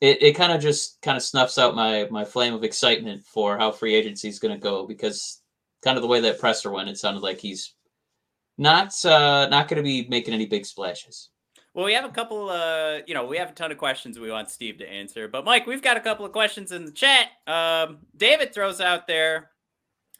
[0.01, 3.57] it, it kind of just kind of snuffs out my my flame of excitement for
[3.57, 5.41] how free agency is going to go because
[5.83, 7.73] kind of the way that presser went, it sounded like he's
[8.57, 11.29] not uh, not going to be making any big splashes.
[11.73, 12.49] Well, we have a couple.
[12.49, 15.27] Uh, you know, we have a ton of questions we want Steve to answer.
[15.27, 17.27] But Mike, we've got a couple of questions in the chat.
[17.47, 19.51] Um, David throws out there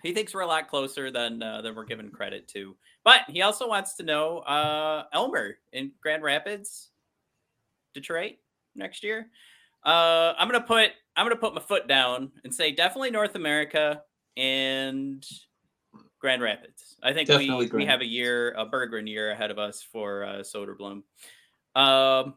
[0.04, 2.76] he thinks we're a lot closer than uh, than we're given credit to.
[3.04, 6.90] But he also wants to know uh, Elmer in Grand Rapids,
[7.94, 8.36] Detroit
[8.76, 9.30] next year.
[9.84, 14.02] Uh, I'm gonna put I'm gonna put my foot down and say definitely North America
[14.38, 15.26] and
[16.20, 16.98] Grand Rapids.
[17.02, 20.40] I think we, we have a year a Berggren year ahead of us for uh,
[20.40, 21.04] Soderblom.
[21.76, 22.34] Um,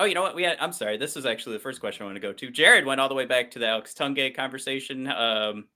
[0.00, 0.36] Oh, you know what?
[0.36, 0.58] We had.
[0.60, 0.96] I'm sorry.
[0.96, 2.50] This is actually the first question I want to go to.
[2.50, 5.08] Jared went all the way back to the Alex Tanguay conversation.
[5.08, 5.66] Um,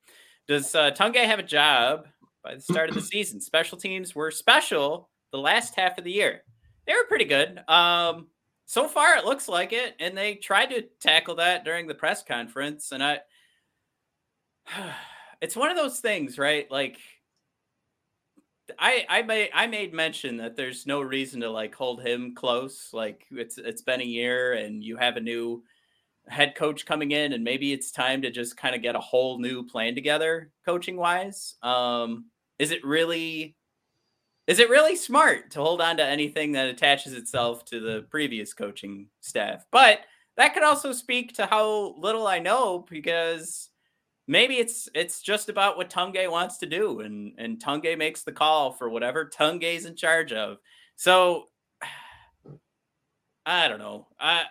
[0.47, 2.07] does uh, Tanguay have a job
[2.45, 3.41] by the start of the season?
[3.41, 6.43] Special teams were special the last half of the year.
[6.87, 7.69] They were pretty good.
[7.69, 8.29] Um,
[8.67, 12.23] so far, it looks like it, and they tried to tackle that during the press
[12.23, 12.93] conference.
[12.93, 13.21] And I,
[15.41, 16.71] it's one of those things, right?
[16.71, 16.99] Like
[18.79, 22.91] I I made I made mention that there's no reason to like hold him close.
[22.93, 25.65] Like it's it's been a year and you have a new
[26.29, 29.39] head coach coming in and maybe it's time to just kind of get a whole
[29.39, 31.57] new plan together coaching wise.
[31.63, 32.27] Um
[32.59, 33.57] is it really
[34.47, 38.53] is it really smart to hold on to anything that attaches itself to the previous
[38.53, 39.65] coaching staff?
[39.71, 40.01] But
[40.37, 43.69] that could also speak to how little I know because
[44.27, 48.33] maybe it's it's just about what Tanguay wants to do, and and Tanguay makes the
[48.33, 50.59] call for whatever Tanguay's in charge of.
[50.97, 51.49] So
[53.47, 54.09] I don't know.
[54.21, 54.45] I, I,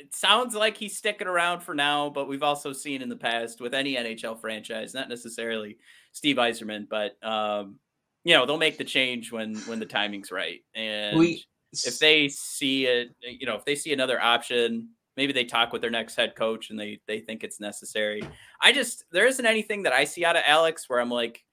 [0.00, 3.60] it sounds like he's sticking around for now, but we've also seen in the past
[3.60, 5.78] with any NHL franchise, not necessarily
[6.12, 7.78] Steve Yzerman, but um,
[8.24, 12.28] you know they'll make the change when when the timing's right, and we, if they
[12.28, 16.16] see it, you know, if they see another option maybe they talk with their next
[16.16, 18.22] head coach and they they think it's necessary.
[18.60, 21.44] I just there isn't anything that I see out of Alex where I'm like,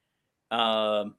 [0.49, 1.15] um,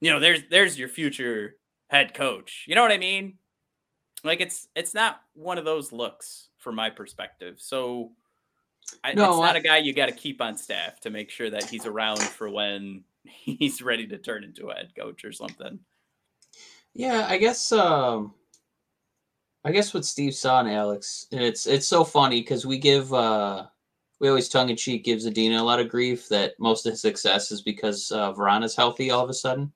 [0.00, 1.56] you know, there's there's your future
[1.88, 2.64] head coach.
[2.66, 3.38] You know what I mean?
[4.22, 7.56] Like it's it's not one of those looks from my perspective.
[7.58, 8.12] So
[9.02, 11.30] I, no, it's not I, a guy you got to keep on staff to make
[11.30, 13.04] sure that he's around for when
[13.44, 15.78] he's ready to turn into a head coach or something.
[16.94, 18.34] Yeah, I guess um
[19.64, 23.12] I guess what Steve saw in Alex, and it's it's so funny because we give
[23.12, 23.66] uh
[24.20, 27.00] we always tongue in cheek gives Adina a lot of grief that most of his
[27.00, 29.72] success is because uh, Vrana's healthy all of a sudden.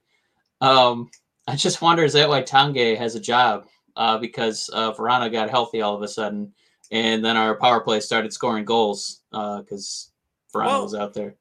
[0.61, 1.11] Um,
[1.49, 3.67] I just wonder is that why Tanguay has a job?
[3.99, 6.55] uh, because uh, Vrana got healthy all of a sudden,
[6.91, 10.13] and then our power play started scoring goals because
[10.55, 11.35] uh, Vrana Well, was out there.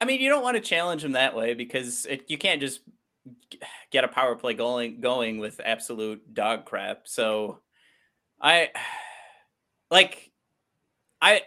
[0.00, 2.80] I mean, you don't want to challenge him that way because it, you can't just
[3.90, 7.08] get a power play going going with absolute dog crap.
[7.08, 7.60] So,
[8.40, 8.70] I
[9.90, 10.30] like,
[11.20, 11.42] I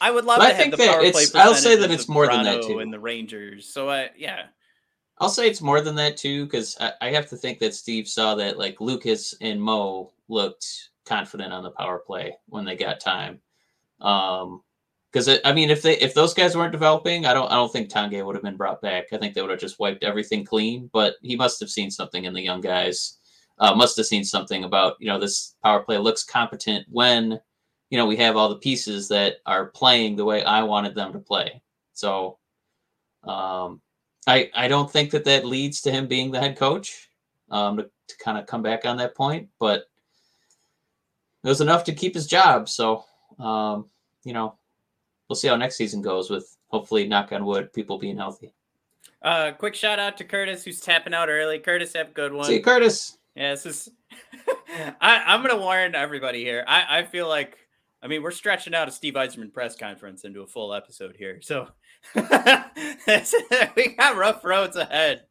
[0.00, 1.24] I would love But I have think the that power play.
[1.34, 2.80] I'll say that it's more than that, too.
[2.80, 3.72] And the Rangers.
[3.72, 4.46] So I yeah.
[5.18, 8.06] I'll say it's more than that too, because I, I have to think that Steve
[8.06, 13.00] saw that like Lucas and Mo looked confident on the power play when they got
[13.00, 13.40] time.
[14.00, 14.62] Um,
[15.16, 17.88] because I mean, if they if those guys weren't developing, I don't I don't think
[17.88, 19.06] Tange would have been brought back.
[19.14, 20.90] I think they would have just wiped everything clean.
[20.92, 23.16] But he must have seen something in the young guys.
[23.58, 27.40] Uh, must have seen something about you know this power play looks competent when
[27.88, 31.14] you know we have all the pieces that are playing the way I wanted them
[31.14, 31.62] to play.
[31.94, 32.38] So.
[33.24, 33.80] Um,
[34.28, 37.08] I, I don't think that that leads to him being the head coach
[37.48, 39.88] um, to, to kind of come back on that point, but
[41.44, 42.68] it was enough to keep his job.
[42.68, 43.04] So,
[43.38, 43.88] um,
[44.24, 44.58] you know,
[45.28, 48.52] we'll see how next season goes with hopefully, knock on wood, people being healthy.
[49.22, 51.58] Uh, quick shout out to Curtis who's tapping out early.
[51.58, 52.46] Curtis, have a good one.
[52.46, 53.18] See you, Curtis.
[53.34, 53.88] Yeah, this is.
[55.00, 56.64] I, I'm going to warn everybody here.
[56.66, 57.58] I, I feel like,
[58.02, 61.40] I mean, we're stretching out a Steve Yzerman press conference into a full episode here.
[61.42, 61.68] So
[63.76, 65.24] we got rough roads ahead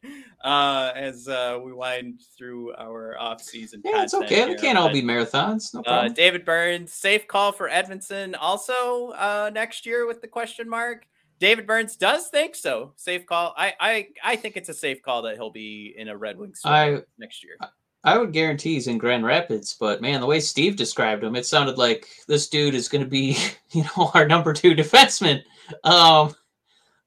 [0.44, 3.82] uh, as uh, we wind through our off season.
[3.84, 4.46] Yeah, it's okay.
[4.46, 5.74] They can't all be marathons.
[5.74, 6.08] No Uh.
[6.08, 11.06] David Burns, safe call for Edvinsson also uh, next year with the question mark.
[11.38, 12.92] David Burns does think so.
[12.96, 13.54] Safe call.
[13.56, 16.60] I I, I think it's a safe call that he'll be in a Red Wings
[16.64, 17.56] I next year.
[18.04, 21.44] I would guarantee he's in Grand Rapids, but man, the way Steve described him, it
[21.44, 23.36] sounded like this dude is going to be,
[23.72, 25.42] you know, our number two defenseman.
[25.82, 26.32] Um,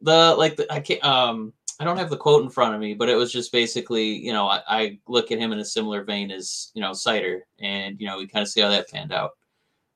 [0.02, 2.94] the like the I can't um I don't have the quote in front of me,
[2.94, 6.04] but it was just basically, you know, I, I look at him in a similar
[6.04, 9.14] vein as you know Seider, and you know we kind of see how that panned
[9.14, 9.32] out.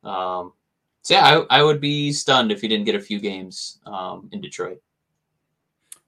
[0.03, 0.53] Um,
[1.01, 4.29] so yeah, I, I would be stunned if he didn't get a few games um,
[4.31, 4.81] in Detroit.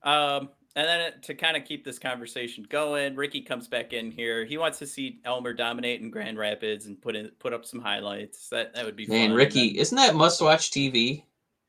[0.03, 4.45] Um, and then to kind of keep this conversation going, Ricky comes back in here.
[4.45, 7.81] He wants to see Elmer dominate in Grand Rapids and put in put up some
[7.81, 8.47] highlights.
[8.49, 9.37] That that would be Man, fun.
[9.37, 11.23] Ricky, isn't that must watch TV?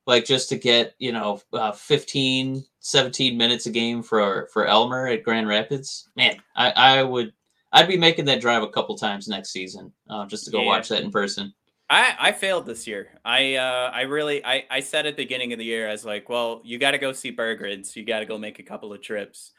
[0.07, 5.09] Like just to get, you know, uh, 15, 17 minutes a game for for Elmer
[5.09, 6.09] at Grand Rapids.
[6.16, 7.33] Man, I, I would
[7.73, 10.66] I'd be making that drive a couple times next season uh, just to go Yeah.
[10.66, 11.53] watch that in person.
[11.90, 13.19] I, I failed this year.
[13.25, 16.05] I uh I really I, I said at the beginning of the year I was
[16.05, 18.62] like, well, you got to go see Berggren, so you got to go make a
[18.64, 19.53] couple of trips.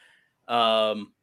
[0.48, 1.14] Um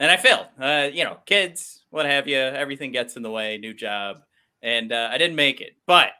[0.00, 0.46] and I failed.
[0.60, 4.22] Uh you know, kids, what have you, everything gets in the way, new job.
[4.62, 5.72] And uh, I didn't make it.
[5.86, 6.10] But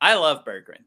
[0.00, 0.84] I love Berggren.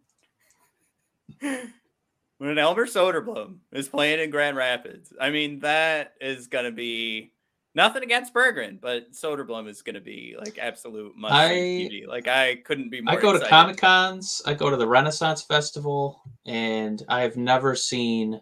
[2.38, 7.34] when Elmer Soderblom is playing in Grand Rapids, I mean that is going to be
[7.76, 12.06] Nothing against Berggren, but Soderblom is going to be like absolute must TV.
[12.08, 13.16] Like I couldn't be more.
[13.16, 13.44] I go to.
[13.48, 18.40] Comic Cons, I go to the Renaissance Festival, and I have never seen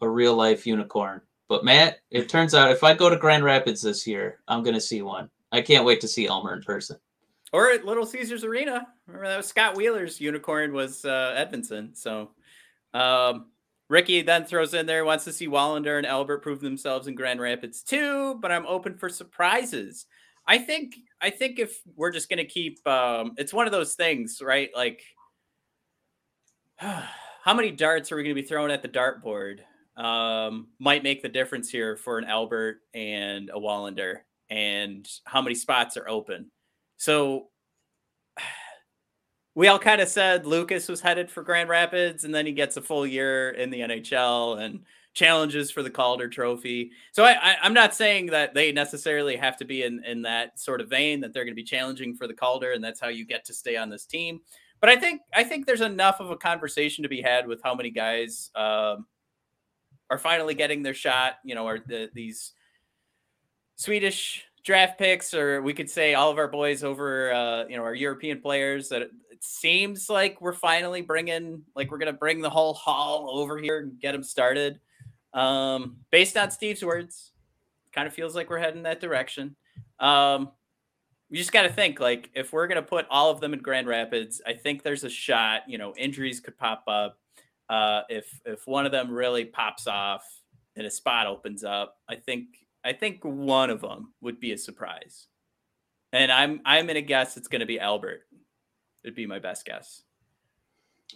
[0.00, 1.20] a real life unicorn.
[1.48, 4.80] But Matt, it turns out if I go to Grand Rapids this year, I'm gonna
[4.80, 5.30] see one.
[5.52, 6.98] I can't wait to see Elmer in person.
[7.54, 8.84] Or at Little Caesars Arena.
[9.06, 11.96] Remember that was Scott Wheeler's unicorn was uh, Edvinsson.
[11.96, 12.32] So
[12.92, 13.46] um,
[13.88, 17.40] Ricky then throws in there wants to see Wallinder and Albert prove themselves in Grand
[17.40, 20.06] Rapids too, but I'm open for surprises.
[20.48, 24.40] I think I think if we're just gonna keep, um, it's one of those things,
[24.42, 24.70] right?
[24.74, 25.04] Like,
[26.78, 29.60] how many darts are we gonna be throwing at the dartboard?
[29.96, 35.54] Um, might make the difference here for an Albert and a Wallinder, and how many
[35.54, 36.50] spots are open.
[36.96, 37.48] So
[39.54, 42.76] we all kind of said Lucas was headed for Grand Rapids, and then he gets
[42.76, 44.80] a full year in the NHL and
[45.14, 46.90] challenges for the Calder Trophy.
[47.12, 50.80] So I, I'm not saying that they necessarily have to be in in that sort
[50.80, 53.24] of vein that they're going to be challenging for the Calder, and that's how you
[53.24, 54.40] get to stay on this team.
[54.80, 57.74] But I think I think there's enough of a conversation to be had with how
[57.74, 59.06] many guys um,
[60.10, 61.34] are finally getting their shot.
[61.44, 62.52] You know, are the, these
[63.76, 67.82] Swedish draft picks, or we could say all of our boys over, uh, you know,
[67.82, 68.88] our European players.
[68.88, 73.30] That it, it seems like we're finally bringing, like we're gonna bring the whole haul
[73.30, 74.80] over here and get them started.
[75.34, 77.32] Um, based on Steve's words,
[77.92, 79.54] kind of feels like we're heading that direction.
[80.00, 80.50] Um,
[81.30, 83.86] you just got to think like if we're gonna put all of them in Grand
[83.86, 85.62] Rapids, I think there's a shot.
[85.68, 87.18] You know, injuries could pop up.
[87.68, 90.24] Uh, if if one of them really pops off
[90.76, 94.58] and a spot opens up, I think I think one of them would be a
[94.58, 95.26] surprise.
[96.12, 98.22] And I'm I'm gonna guess it's gonna be Albert.
[99.04, 100.02] It'd be my best guess.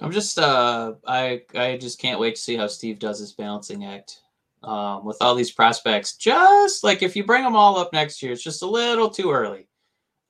[0.00, 3.84] I'm just uh I I just can't wait to see how Steve does his balancing
[3.84, 4.20] act.
[4.62, 6.16] um, with all these prospects.
[6.16, 9.30] Just like if you bring them all up next year, it's just a little too
[9.30, 9.68] early.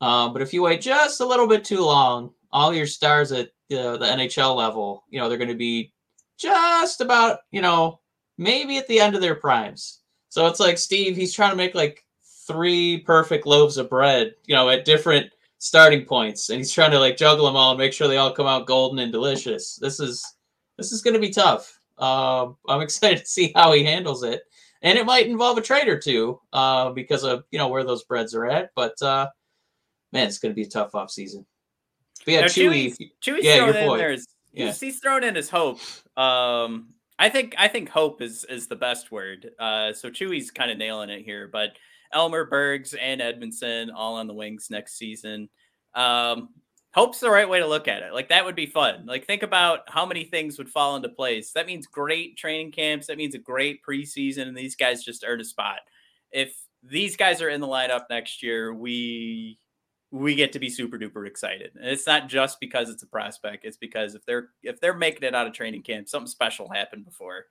[0.00, 3.50] Um, but if you wait just a little bit too long, all your stars at
[3.70, 5.92] the, the NHL level, you know, they're going to be
[6.38, 8.00] just about, you know,
[8.38, 9.97] maybe at the end of their primes.
[10.28, 12.04] So it's like Steve, he's trying to make like
[12.46, 16.98] three perfect loaves of bread, you know, at different starting points, and he's trying to
[17.00, 19.76] like juggle them all and make sure they all come out golden and delicious.
[19.76, 20.24] This is
[20.76, 21.78] this is going to be tough.
[21.98, 24.42] Uh, I'm excited to see how he handles it,
[24.82, 28.04] and it might involve a trade or two uh, because of you know where those
[28.04, 28.70] breads are at.
[28.74, 29.28] But uh,
[30.12, 31.44] man, it's going to be a tough off season.
[32.24, 33.98] But yeah, Now, Chewy, Chewy's, yeah, your in boy.
[33.98, 34.66] there is Yeah.
[34.66, 35.78] he's, he's thrown in his hope.
[36.16, 39.50] Um, I think I think hope is is the best word.
[39.58, 41.70] Uh, so Chewy's kind of nailing it here, but
[42.12, 45.48] Elmer Bergs and Edvinsson all on the wings next season.
[45.94, 46.50] Um,
[46.94, 48.12] hope's the right way to look at it.
[48.12, 49.04] Like that would be fun.
[49.06, 51.52] Like think about how many things would fall into place.
[51.52, 53.08] That means great training camps.
[53.08, 55.80] That means a great preseason, and these guys just earn a spot.
[56.30, 59.58] If these guys are in the lineup next year, we
[60.10, 61.72] we get to be super duper excited.
[61.74, 63.64] And it's not just because it's a prospect.
[63.64, 67.04] It's because if they're if they're making it out of training camp, something special happened
[67.04, 67.46] before.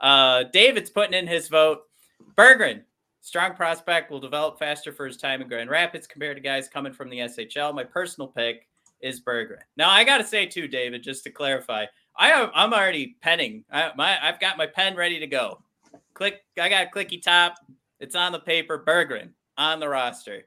[0.00, 1.82] Uh, David's putting in his vote.
[2.36, 2.82] Berggren,
[3.20, 6.92] strong prospect, will develop faster for his time in Grand Rapids compared to guys coming
[6.92, 7.74] from the SHL.
[7.74, 8.66] My personal pick
[9.00, 9.60] is Berggren.
[9.76, 11.86] Now I got to say too, David, just to clarify,
[12.16, 13.64] I I'm already penning.
[13.70, 15.62] I, my I've got my pen ready to go.
[16.14, 16.42] Click.
[16.60, 17.56] I got a clicky top.
[18.00, 18.82] It's on the paper.
[18.84, 20.44] Berggren on the roster.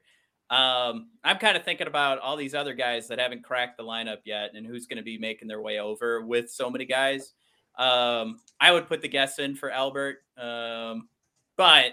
[0.50, 4.18] Um, I'm kind of thinking about all these other guys that haven't cracked the lineup
[4.24, 7.32] yet and who's going to be making their way over with so many guys.
[7.78, 10.18] Um, I would put the guess in for Albert.
[10.36, 11.08] Um,
[11.56, 11.92] but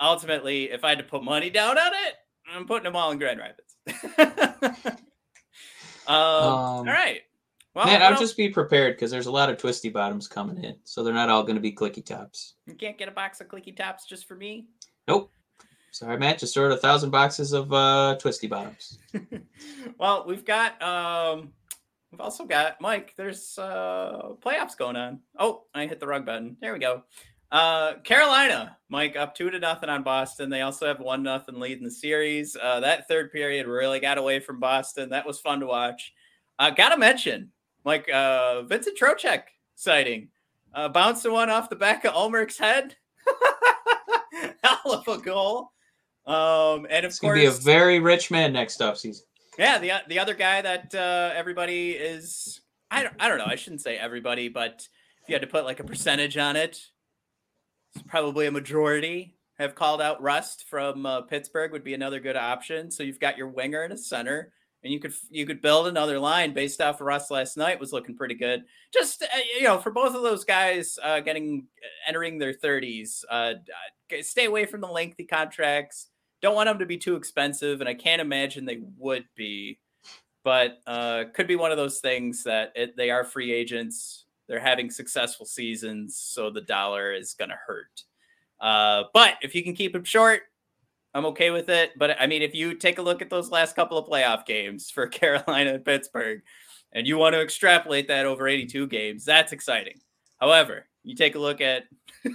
[0.00, 2.14] ultimately, if I had to put money down on it,
[2.52, 3.76] I'm putting them all in Grand Rapids.
[6.06, 7.20] um, all right.
[7.74, 10.76] Well, man, I'll just be prepared because there's a lot of twisty bottoms coming in,
[10.84, 12.56] so they're not all going to be clicky tops.
[12.66, 14.66] you can't get a box of clicky tops just for me.
[15.08, 15.32] Nope.
[15.92, 16.38] Sorry, Matt.
[16.38, 18.98] Just ordered a thousand boxes of uh, twisty bottoms.
[19.98, 21.52] well, we've got um
[22.10, 25.20] we've also got Mike, there's uh playoffs going on.
[25.38, 26.56] Oh, I hit the wrong button.
[26.62, 27.02] There we go.
[27.50, 30.48] Uh Carolina, Mike up two to nothing on Boston.
[30.48, 32.56] They also have one nothing lead in the series.
[32.56, 35.10] Uh that third period really got away from Boston.
[35.10, 36.14] That was fun to watch.
[36.58, 37.52] Uh gotta mention,
[37.84, 39.42] like uh Vincent Trocheck
[39.74, 40.28] sighting.
[40.74, 42.96] Uh bouncing one off the back of Ullmark's head.
[44.64, 45.72] Hell of a goal.
[46.26, 49.22] Um and of It's course be a very rich man next offseason.
[49.58, 52.60] yeah, the the other guy that uh, everybody is
[52.90, 54.86] I don't I don't know, I shouldn't say everybody, but
[55.22, 56.80] if you had to put like a percentage on it,
[57.94, 62.36] it's probably a majority have called out Rust from uh, Pittsburgh would be another good
[62.36, 62.90] option.
[62.90, 64.52] So you've got your winger and a center
[64.82, 67.92] and you could you could build another line based off of Rust last night was
[67.92, 68.64] looking pretty good.
[68.92, 71.66] Just uh, you know, for both of those guys uh, getting
[72.06, 76.08] entering their 30s, uh, uh, stay away from the lengthy contracts
[76.42, 79.78] don't want them to be too expensive, and I can't imagine they would be.
[80.44, 84.24] But uh, could be one of those things that it, they are free agents.
[84.48, 88.02] They're having successful seasons, so the dollar is going to hurt.
[88.60, 90.42] Uh, but if you can keep them short,
[91.14, 91.92] I'm okay with it.
[91.96, 94.90] But I mean, if you take a look at those last couple of playoff games
[94.90, 96.42] for Carolina and Pittsburgh,
[96.92, 100.00] and you want to extrapolate that over 82 games, that's exciting.
[100.40, 101.84] However, you take a look at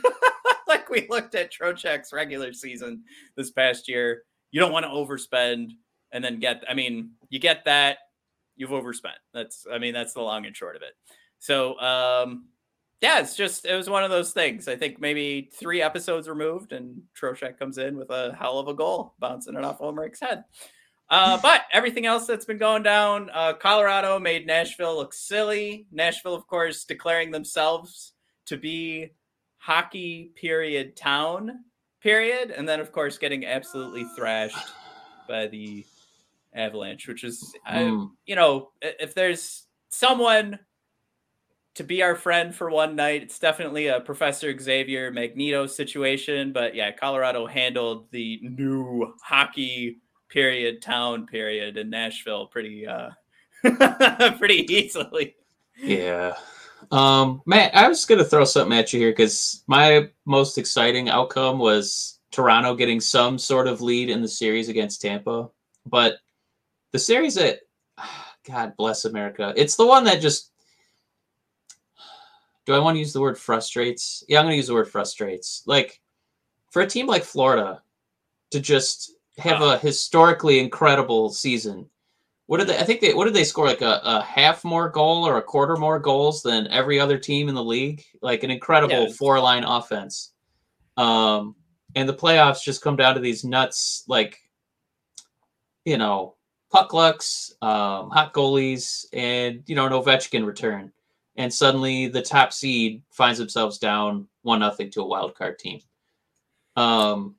[0.89, 3.03] like we looked at Trocheck's regular season
[3.35, 4.23] this past year.
[4.51, 5.71] You don't want to overspend
[6.11, 6.63] and then get.
[6.69, 7.99] I mean, you get that
[8.55, 9.17] you've overspent.
[9.33, 9.65] That's.
[9.71, 10.93] I mean, that's the long and short of it.
[11.39, 12.45] So, um,
[13.01, 14.67] yeah, it's just it was one of those things.
[14.67, 18.73] I think maybe three episodes removed, and Trocheck comes in with a hell of a
[18.73, 20.43] goal, bouncing it off Ulrich's head.
[21.09, 25.88] Uh, but everything else that's been going down, uh, Colorado made Nashville look silly.
[25.91, 28.13] Nashville, of course, declaring themselves
[28.47, 29.11] to be
[29.57, 31.63] hockey period town
[32.01, 34.57] period, and then of course getting absolutely thrashed
[35.27, 35.85] by the
[36.53, 38.11] Avalanche, which is, I, Mm.
[38.25, 40.59] you know, if there's someone
[41.75, 46.51] to be our friend for one night, it's definitely a Professor Xavier Magneto situation.
[46.51, 49.97] But yeah, Colorado handled the new hockey
[50.29, 53.11] period town period in Nashville pretty uh
[54.37, 55.35] pretty easily.
[55.77, 56.35] Yeah.
[56.91, 61.09] Um, Matt, I was going to throw something at you here because my most exciting
[61.09, 65.49] outcome was Toronto getting some sort of lead in the series against Tampa.
[65.85, 66.17] But
[66.91, 67.59] the series that,
[68.47, 70.51] God bless America, it's the one that just,
[72.65, 74.23] do I want to use the word frustrates?
[74.27, 75.63] Yeah, I'm going to use the word frustrates.
[75.65, 76.01] Like,
[76.71, 77.81] for a team like Florida
[78.51, 81.89] to just have a historically incredible season
[82.47, 82.77] what did they?
[82.77, 83.13] I think they.
[83.13, 83.65] What did they score?
[83.65, 87.49] Like a, a half more goal or a quarter more goals than every other team
[87.49, 88.03] in the league.
[88.21, 89.13] Like an incredible Yeah.
[89.13, 90.31] four line offense.
[90.95, 91.55] Um,
[91.95, 94.39] and the playoffs just come down to these nuts, like,
[95.85, 96.35] you know,
[96.71, 100.91] puck lucks, um, hot goalies, and, you know, an Ovechkin return.
[101.35, 105.81] And suddenly the top seed finds themselves down one nothing to a wild card team.
[106.75, 107.35] Um,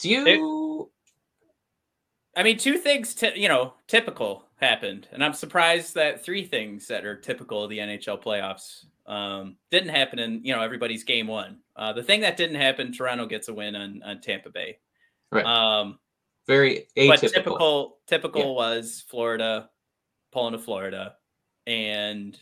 [0.00, 0.90] do you?
[2.36, 6.86] I mean, two things, t- you know, typical happened, and I'm surprised that three things
[6.88, 11.26] that are typical of the NHL playoffs um, didn't happen in you know everybody's game
[11.26, 11.58] one.
[11.76, 14.78] Uh, the thing that didn't happen, Toronto gets a win on, on Tampa Bay.
[15.30, 15.44] Right.
[15.44, 15.98] Um,
[16.46, 18.48] Very but typical typical Yeah.
[18.48, 19.70] was Florida
[20.32, 21.16] pulling to Florida,
[21.66, 22.38] and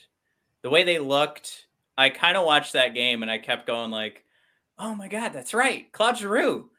[0.62, 1.66] the way they looked,
[1.98, 4.24] I kind of watched that game and I kept going like,
[4.78, 6.70] "Oh my god, that's right, Claude Giroux."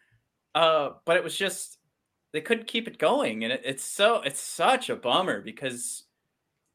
[0.56, 1.78] Uh, but it was just
[2.34, 6.04] they couldn't keep it going, and it, it's so it's such a bummer because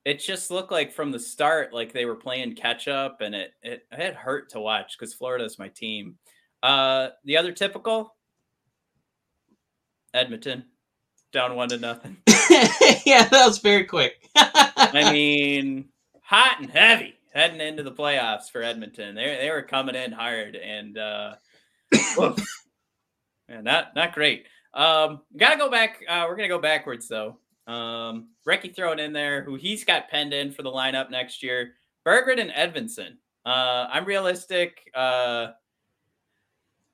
[0.05, 3.53] it just looked like from the start like they were playing catch up, and it
[3.63, 6.17] it, it hurt to watch because Florida's my team.
[6.63, 8.15] Uh, the other typical,
[10.15, 10.65] Edmonton,
[11.33, 12.17] down one to nothing.
[13.05, 14.15] yeah, that was very quick.
[14.37, 15.89] I mean,
[16.23, 19.15] hot and heavy heading into the playoffs for Edmonton.
[19.15, 21.35] They they were coming in hard and uh
[22.19, 24.47] yeah, not not great.
[24.79, 26.03] Um gotta go back.
[26.09, 27.37] Uh we're gonna go backwards though.
[27.67, 31.75] Um Recky throwing in there who he's got penned in for the lineup next year.
[32.07, 33.17] Berggren and Edvinsson.
[33.45, 34.91] Uh I'm realistic.
[34.95, 35.49] Uh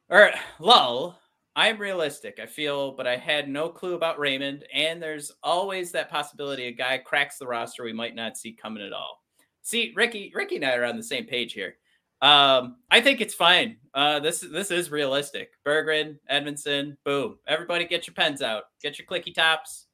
[0.09, 1.19] or lull.
[1.57, 6.11] I'm realistic, I feel, but I had no clue about Raymond, and there's always that
[6.11, 9.23] possibility a guy cracks the roster we might not see coming at all.
[9.63, 11.77] See, Ricky, Ricky and I are on the same page here.
[12.23, 13.77] Um, I think it's fine.
[13.93, 15.51] Uh, this this is realistic.
[15.67, 17.39] Berggren, Edvinsson, boom.
[17.47, 18.65] Everybody, get your pens out.
[18.83, 19.87] Get your clicky tops.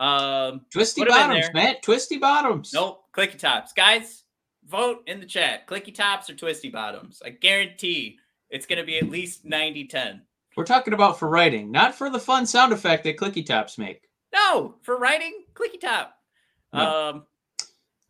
[0.00, 1.76] Um, Twisty Put 'em in bottoms, man.
[1.82, 2.72] Twisty bottoms.
[2.72, 3.72] Nope, clicky tops.
[3.72, 4.24] Guys,
[4.66, 5.66] vote in the chat.
[5.66, 7.22] Clicky tops or twisty bottoms.
[7.24, 8.18] I guarantee
[8.50, 10.22] it's going to be at least 90 10.
[10.56, 14.08] We're talking about for writing, not for the fun sound effect that clicky tops make.
[14.34, 16.14] No, for writing, clicky top.
[16.72, 17.10] No.
[17.10, 17.26] Um,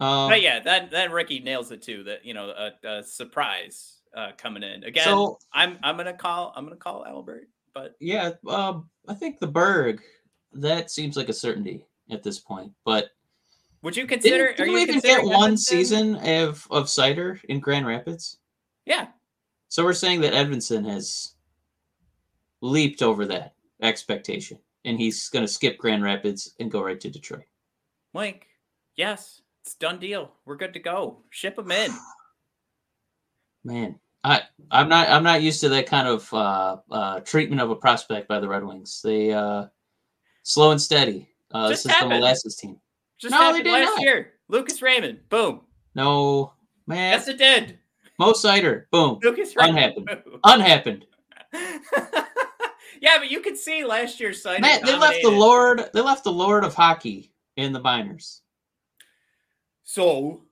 [0.03, 2.03] Um, but yeah, that that Ricky nails it too.
[2.05, 5.05] That you know, a, a surprise uh, coming in again.
[5.05, 9.47] So- I'm I'm gonna call I'm gonna call Albert, but yeah, um, I think the
[9.47, 10.03] Berg,
[10.55, 12.73] that seems like a certainty at this point.
[12.85, 13.11] But
[13.83, 14.53] would you consider?
[14.55, 18.39] didn't you we even get one season of of Seider in Grand Rapids?
[18.85, 19.09] Yeah,
[19.69, 21.35] So we're saying that Edvinsson has
[22.61, 27.11] leaped over that expectation, and he's going to skip Grand Rapids and go right to
[27.11, 27.45] Detroit.
[28.13, 28.49] Mike.
[28.97, 30.33] Yes, it's done deal.
[30.45, 31.19] We're good to go.
[31.31, 31.93] Ship them in.
[33.65, 37.71] Man, I I'm not I'm not used to that kind of uh, uh, treatment of
[37.71, 39.01] a prospect by the Red Wings.
[39.05, 39.67] They uh,
[40.43, 41.29] slow and steady.
[41.53, 42.81] Uh, this Just is the molasses team.
[43.19, 44.01] Just No, they did last not.
[44.01, 44.33] year.
[44.49, 45.21] Lucas Raymond.
[45.29, 45.61] Boom.
[45.95, 46.55] No,
[46.87, 47.13] man.
[47.13, 47.79] Yes, it did.
[48.19, 48.85] Mo Seider.
[48.91, 49.19] Boom.
[49.23, 49.95] Lucas Raymond.
[49.97, 50.39] Unhappened.
[50.45, 51.07] Unhappened.
[53.01, 54.61] yeah, but you could see last year's site.
[54.61, 55.89] Matt, they left the Lord.
[55.95, 58.42] They left the Lord of Hockey in the minors.
[59.85, 60.43] So,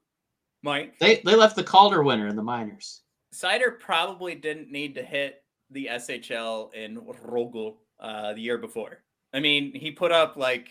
[0.63, 3.03] Mike, They they left the Calder winner in the minors.
[3.35, 9.03] Seider probably didn't need to hit the SHL in Rögle uh, the year before.
[9.33, 10.69] I mean, he put up like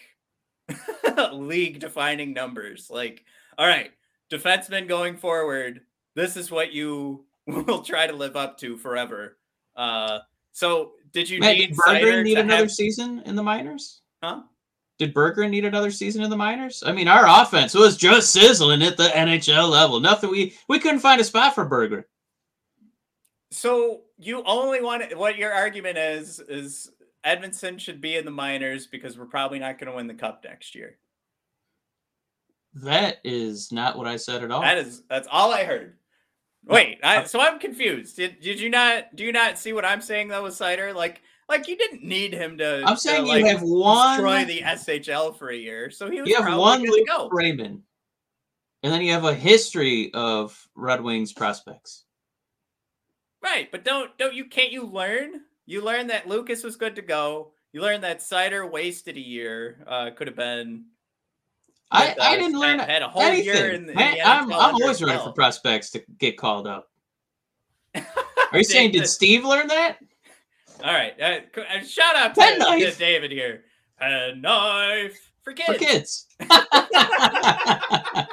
[1.34, 2.90] league defining numbers.
[2.90, 3.24] Like,
[3.58, 3.92] all right,
[4.32, 5.82] defensemen going forward,
[6.16, 9.38] this is what you will try to live up to forever.
[9.76, 10.20] Uh,
[10.52, 14.02] so, did you Matt, need did Seider need to another have, season in the minors?
[14.22, 14.42] huh?
[15.00, 16.84] Did Berggren need another season in the minors?
[16.86, 20.02] I mean, our offense was just sizzling at the NHL level.
[20.02, 22.04] Nothing we we couldn't find a spot for Berggren.
[23.52, 26.92] So you only want what your argument is is
[27.26, 30.44] Edvinsson should be in the minors because we're probably not going to win the cup
[30.44, 30.98] next year.
[32.74, 34.62] That is not what I said at all.
[34.62, 35.96] That is that's all I heard.
[36.66, 38.18] Wait, I, uh, so I'm confused.
[38.18, 40.94] Did did you not do you not see what I'm saying though with Seider?
[40.94, 42.84] Like like you didn't need him to.
[42.86, 44.22] I'm to, saying like, you have one.
[44.22, 47.06] destroy the SHL for a year, so he was you have one good Luke to
[47.06, 47.30] go.
[47.32, 47.82] Raymond,
[48.84, 52.06] and then you have a history of Red Wings prospects.
[53.42, 55.42] Right, but don't don't you can't you learn?
[55.66, 57.52] You learn that Lucas was good to go.
[57.74, 59.84] You learn that Seider wasted a year.
[59.88, 60.86] Uh, could have been.
[61.92, 63.46] I, I uh, didn't learn had a whole anything.
[63.46, 66.92] year in, the- in the I'm, I'm always ready for prospects to get called up.
[67.96, 69.98] Are you saying did Steve learn that?
[70.84, 72.98] All right, uh, uh, shout out to, to.
[72.98, 73.64] David here.
[74.00, 75.68] Pen knife for kids.
[75.68, 76.28] For kids.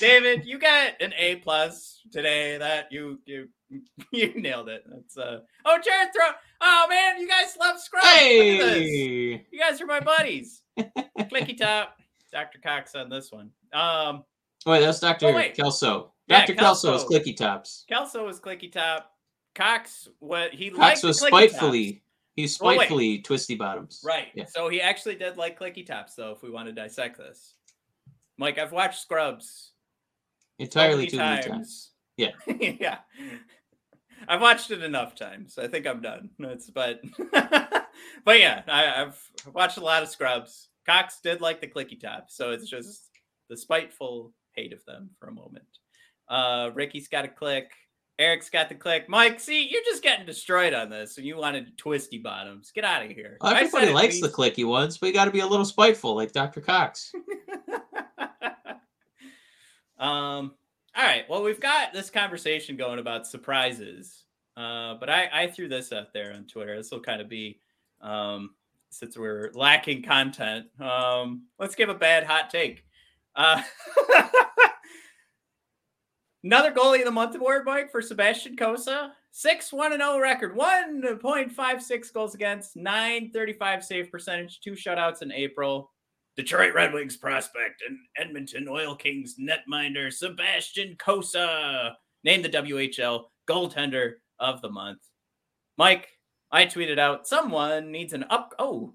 [0.00, 2.58] David, you got an A plus today.
[2.58, 3.48] That you you
[4.12, 4.84] you nailed it.
[4.86, 6.26] That's uh oh Jared throw.
[6.60, 8.04] Oh man, you guys love Scrubs.
[8.04, 8.74] Look at this.
[8.74, 9.46] hey.
[9.50, 10.62] You guys are my buddies.
[10.78, 11.96] Clicky top.
[12.30, 12.58] Dr.
[12.58, 13.50] Cox on this one.
[13.72, 14.24] Um,
[14.66, 15.26] Wait, that's Dr.
[15.28, 15.54] Oh, wait.
[15.54, 16.12] Kelso.
[16.26, 16.54] Yeah, Dr.
[16.54, 17.18] Kelso is Kelso.
[17.18, 17.84] clicky tops.
[17.88, 19.13] Kelso was clicky top.
[19.54, 22.02] Cox, what he Cox liked was spitefully,
[22.36, 24.00] he's Oh, spitefully twisty bottoms.
[24.04, 24.28] right.
[24.34, 24.46] Yeah.
[24.46, 26.32] So he actually did like clicky tops, though.
[26.32, 27.54] If we want to dissect this,
[28.38, 29.72] Mike, I've watched Scrubs
[30.58, 31.90] Entirely too many times.
[32.16, 32.30] Yeah.
[32.46, 32.98] yeah.
[34.28, 35.58] I've watched it enough times.
[35.58, 36.30] I think I'm done.
[36.38, 37.00] It's but
[37.32, 39.20] but yeah, I, I've
[39.52, 40.68] watched a lot of Scrubs.
[40.86, 43.10] Cox did like the clicky top, so it's just
[43.50, 45.66] the spiteful hate of them for a moment.
[46.28, 47.72] Uh Ricky's got a click.
[48.18, 49.08] Eric's got the click.
[49.08, 52.70] Mike, see, you're just getting destroyed on this, and you wanted twisty bottoms.
[52.70, 53.38] Get out of here.
[53.40, 56.32] Well, everybody likes the clicky ones, but you got to be a little spiteful, like
[56.32, 56.60] Dr.
[56.60, 57.12] Cox.
[59.98, 60.52] um
[60.96, 64.24] all right well we've got this conversation going about surprises
[64.56, 67.60] uh but i i threw this out there on twitter this will kind of be
[68.00, 68.50] um
[68.90, 72.84] since we're lacking content um let's give a bad hot take
[73.36, 73.62] uh
[76.44, 82.12] another goalie of the month award mike for sebastian cossa 6 1 0 record 1.56
[82.12, 85.90] goals against 935 save percentage two shutouts in april
[86.36, 91.92] Detroit Red Wings prospect and Edmonton Oil Kings netminder Sebastian Cossa
[92.24, 94.98] named the WHL goaltender of the month.
[95.78, 96.08] Mike,
[96.50, 98.52] I tweeted out someone needs an up.
[98.58, 98.94] Oh,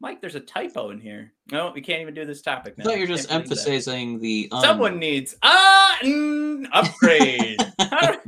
[0.00, 1.32] Mike, there's a typo in here.
[1.52, 2.82] No, we can't even do this topic now.
[2.82, 3.50] I thought you were just Can't that.
[3.52, 4.48] emphasizing the.
[4.50, 5.63] Um, Someone needs uh,
[6.02, 7.58] an upgrade.
[7.78, 8.20] how, did,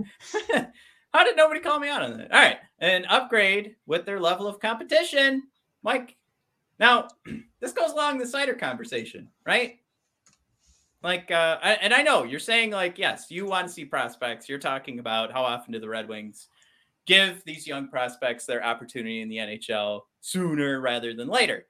[1.12, 2.32] how did nobody call me out on that?
[2.32, 5.44] All right, an upgrade with their level of competition,
[5.82, 6.16] Mike.
[6.78, 7.08] Now,
[7.60, 9.76] this goes along the Seider conversation, right?
[11.02, 14.48] Like, uh, I- and I know you're saying like, yes, you want to see prospects.
[14.48, 16.48] You're talking about how often do the Red Wings
[17.06, 21.66] give these young prospects their opportunity in the NHL sooner rather than later.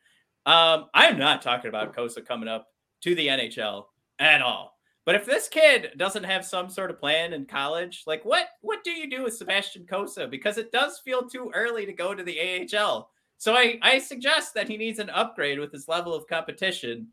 [0.47, 2.69] Um, I'm not talking about Cossa coming up
[3.03, 3.85] to the NHL
[4.19, 4.76] at all.
[5.07, 8.83] But if this kid doesn't have some sort of plan in college, like what what
[8.83, 10.29] do you do with Sebastian Cossa?
[10.29, 13.09] Because it does feel too early to go to the AHL.
[13.39, 17.09] So I, I suggest that he needs an upgrade with his level of competition.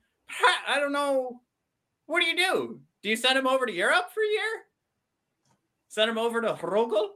[0.68, 1.42] I don't know.
[2.08, 2.80] What do you do?
[3.04, 4.64] Do you send him over to Europe for a year?
[5.88, 7.10] Send him over to Rögle?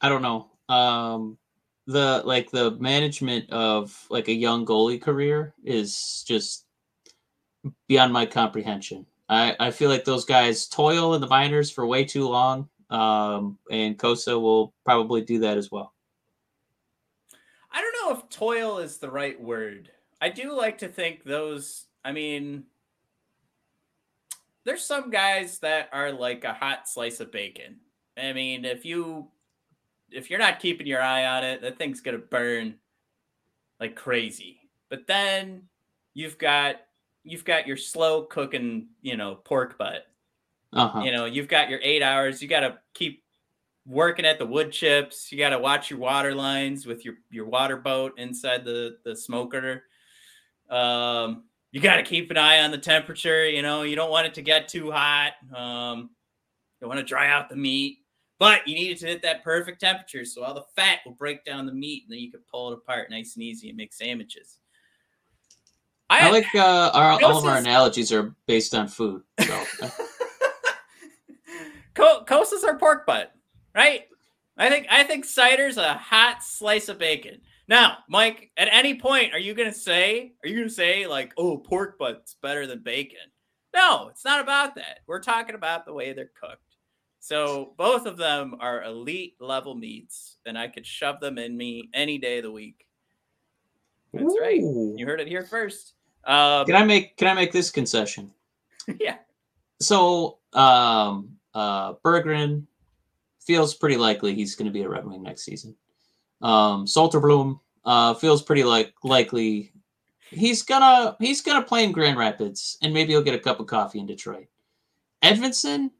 [0.00, 0.48] I don't know.
[0.74, 1.36] Um,
[1.86, 6.64] the like the management of like a young goalie career is just
[7.88, 9.04] beyond my comprehension.
[9.28, 12.68] I I feel like those guys toil in the minors for way too long.
[12.90, 15.94] Um, and Cossa will probably do that as well.
[17.72, 19.90] I don't know if toil is the right word.
[20.20, 22.64] I do like to think those, I mean,
[24.64, 27.76] there's some guys that are like a hot slice of bacon.
[28.16, 29.28] I mean, if you
[30.10, 32.76] if you're not keeping your eye on it, that thing's to burn
[33.80, 34.60] like crazy.
[34.88, 35.64] But then
[36.14, 36.76] you've got
[37.24, 40.06] you've got your slow cooking, you know, pork butt.
[40.72, 41.00] Uh huh.
[41.00, 43.24] You know, you've got your 8 hours, you got to keep
[43.86, 45.30] working at the wood chips.
[45.30, 49.16] You got to watch your water lines with your your water boat inside the the
[49.16, 49.84] smoker.
[50.70, 53.48] Um, you got to keep an eye on the temperature.
[53.48, 55.32] You know, you don't want it to get too hot.
[55.54, 56.10] Um,
[56.80, 57.98] you want to dry out the meat,
[58.38, 61.44] but you need it to hit that perfect temperature so all the fat will break
[61.44, 63.92] down the meat, and then you can pull it apart nice and easy and make
[63.92, 64.58] sandwiches.
[66.22, 69.22] I like uh, our all of our analogies are based on food.
[69.40, 69.64] So
[71.94, 73.32] Co- Cossa's our pork butt,
[73.74, 74.02] right?
[74.56, 77.40] I think I think Seider's a hot slice of bacon.
[77.66, 81.56] Now, Mike, at any point, are you gonna say, are you gonna say like, oh,
[81.56, 83.18] pork butt's better than bacon?
[83.74, 85.00] No, it's not about that.
[85.06, 86.60] We're talking about the way they're cooked.
[87.18, 91.88] So both of them are elite level meats, and I could shove them in me
[91.94, 92.86] any day of the week.
[94.12, 94.60] That's right.
[94.60, 95.94] You heard it here first.
[96.26, 98.30] Um, Can I make can I make this concession?
[99.00, 99.16] yeah.
[99.80, 102.66] So um uh Berggren
[103.40, 105.74] feels pretty likely he's going to be a Red Wing next season.
[106.40, 109.72] Um Soderblom uh feels pretty like likely
[110.30, 113.66] he's gonna he's gonna play in Grand Rapids and maybe he'll get a cup of
[113.66, 114.46] coffee in Detroit.
[115.22, 115.90] Edvinsson,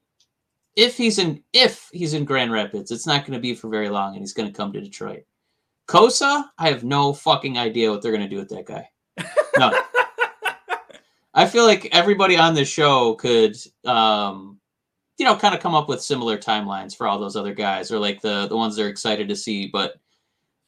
[0.77, 3.89] if he's in if he's in Grand Rapids, it's not going to be for very
[3.89, 5.25] long and he's going to come to Detroit.
[5.89, 8.89] Cossa, I have no fucking idea what they're going to do with that guy.
[9.57, 9.70] No.
[11.35, 14.59] I feel like everybody on this show could, um,
[15.18, 17.99] you know, kind of come up with similar timelines for all those other guys, or
[17.99, 19.68] like the the ones they're excited to see.
[19.68, 19.95] But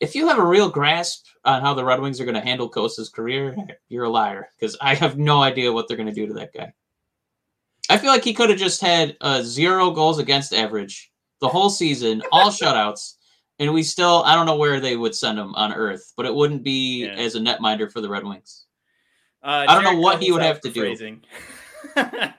[0.01, 2.69] if you have a real grasp on how the Red Wings are going to handle
[2.69, 3.57] Cossa's career,
[3.89, 6.53] you're a liar because I have no idea what they're going to do to that
[6.53, 6.73] guy.
[7.89, 11.71] I feel like he could have just had uh, zero goals against average the whole
[11.71, 13.15] season, all shutouts,
[13.61, 16.35] and we still I don't know where they would send him on Earth, but it
[16.35, 17.13] wouldn't be Yeah.
[17.13, 18.66] as a netminder for the Red Wings.
[19.47, 21.19] Uh, I don't know what he would have to for do.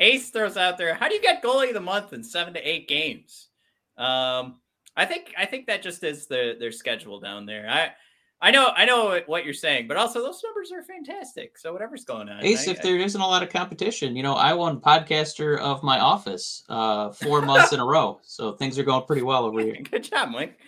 [0.00, 2.60] Ace throws out there, how do you get goalie of the month in seven to
[2.68, 3.48] eight games?
[3.96, 4.56] Um,
[4.96, 7.68] I think I think that just is the their schedule down there.
[7.70, 7.92] I
[8.40, 11.56] I know I know what you're saying, but also those numbers are fantastic.
[11.58, 14.34] So whatever's going on, Ace, I- if there isn't a lot of competition, you know,
[14.34, 18.82] I won podcaster of my office uh, four months in a row, so things are
[18.84, 19.76] going pretty well over here.
[19.88, 20.58] Good job, Mike.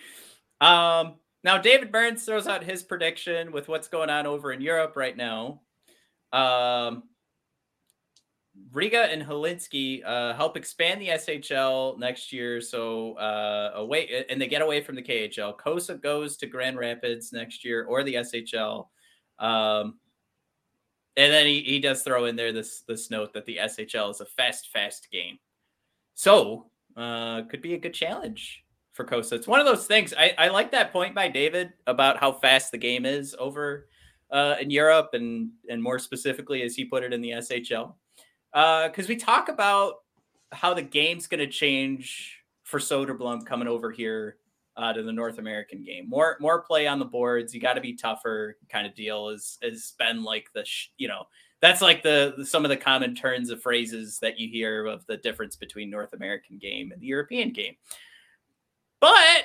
[0.60, 4.92] Um, now David Burns throws out his prediction with what's going on over in Europe
[4.96, 5.62] right now.
[6.34, 7.04] Um,
[8.72, 14.48] Riga and Helsinki uh, help expand the SHL next year, so uh, away and they
[14.48, 15.56] get away from the KHL.
[15.56, 18.88] Cossa goes to Grand Rapids next year or the SHL.
[19.38, 19.98] Um,
[21.16, 24.20] and then he, he does throw in there this this note that the SHL is
[24.20, 25.38] a fast, fast game.
[26.14, 26.66] So
[26.96, 29.32] uh, could be a good challenge for Cossa.
[29.32, 30.14] It's one of those things.
[30.16, 33.88] I, I like that point by David about how fast the game is over
[34.34, 37.94] uh, in Europe and and more specifically as he put it in the SHL.
[38.52, 40.02] Because we talk about
[40.52, 44.36] how the game's going to change for Soderblom coming over here
[44.76, 46.08] uh, to the North American game.
[46.08, 47.54] More more play on the boards.
[47.54, 49.28] You got to be tougher, kind of deal.
[49.28, 51.26] Is has been like the sh- you know
[51.60, 55.06] that's like the, the some of the common turns of phrases that you hear of
[55.06, 57.76] the difference between North American game and the European game.
[59.00, 59.44] But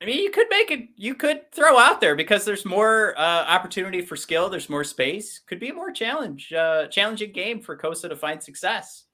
[0.00, 0.88] I mean, you could make it.
[0.96, 4.48] You could throw out there because there's more uh, opportunity for skill.
[4.48, 5.40] There's more space.
[5.40, 9.04] Could be a more challenge, uh, challenging game for Cossa to find success.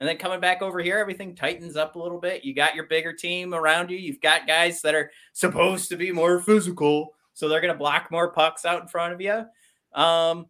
[0.00, 2.42] And then coming back over here, everything tightens up a little bit.
[2.42, 3.98] You got your bigger team around you.
[3.98, 8.10] You've got guys that are supposed to be more physical, so they're going to block
[8.10, 9.44] more pucks out in front of you.
[9.92, 10.46] Um,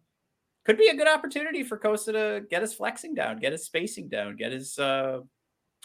[0.63, 4.07] could be a good opportunity for Cossa to get his flexing down, get his spacing
[4.07, 4.79] down, get his.
[4.79, 5.19] Uh,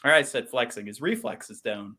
[0.05, 1.97] or I said flexing, his reflexes down.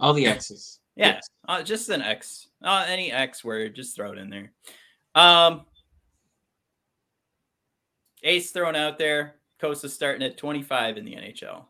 [0.00, 0.78] All the X's.
[0.96, 1.28] Yeah, Yes.
[1.48, 2.48] uh, just an X.
[2.62, 4.52] Uh, any X word, just throw it in there.
[5.14, 5.64] Um,
[8.22, 9.36] Ace thrown out there.
[9.60, 11.64] Cossa starting at 25 in the NHL.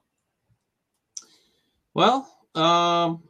[1.94, 3.22] Well, um,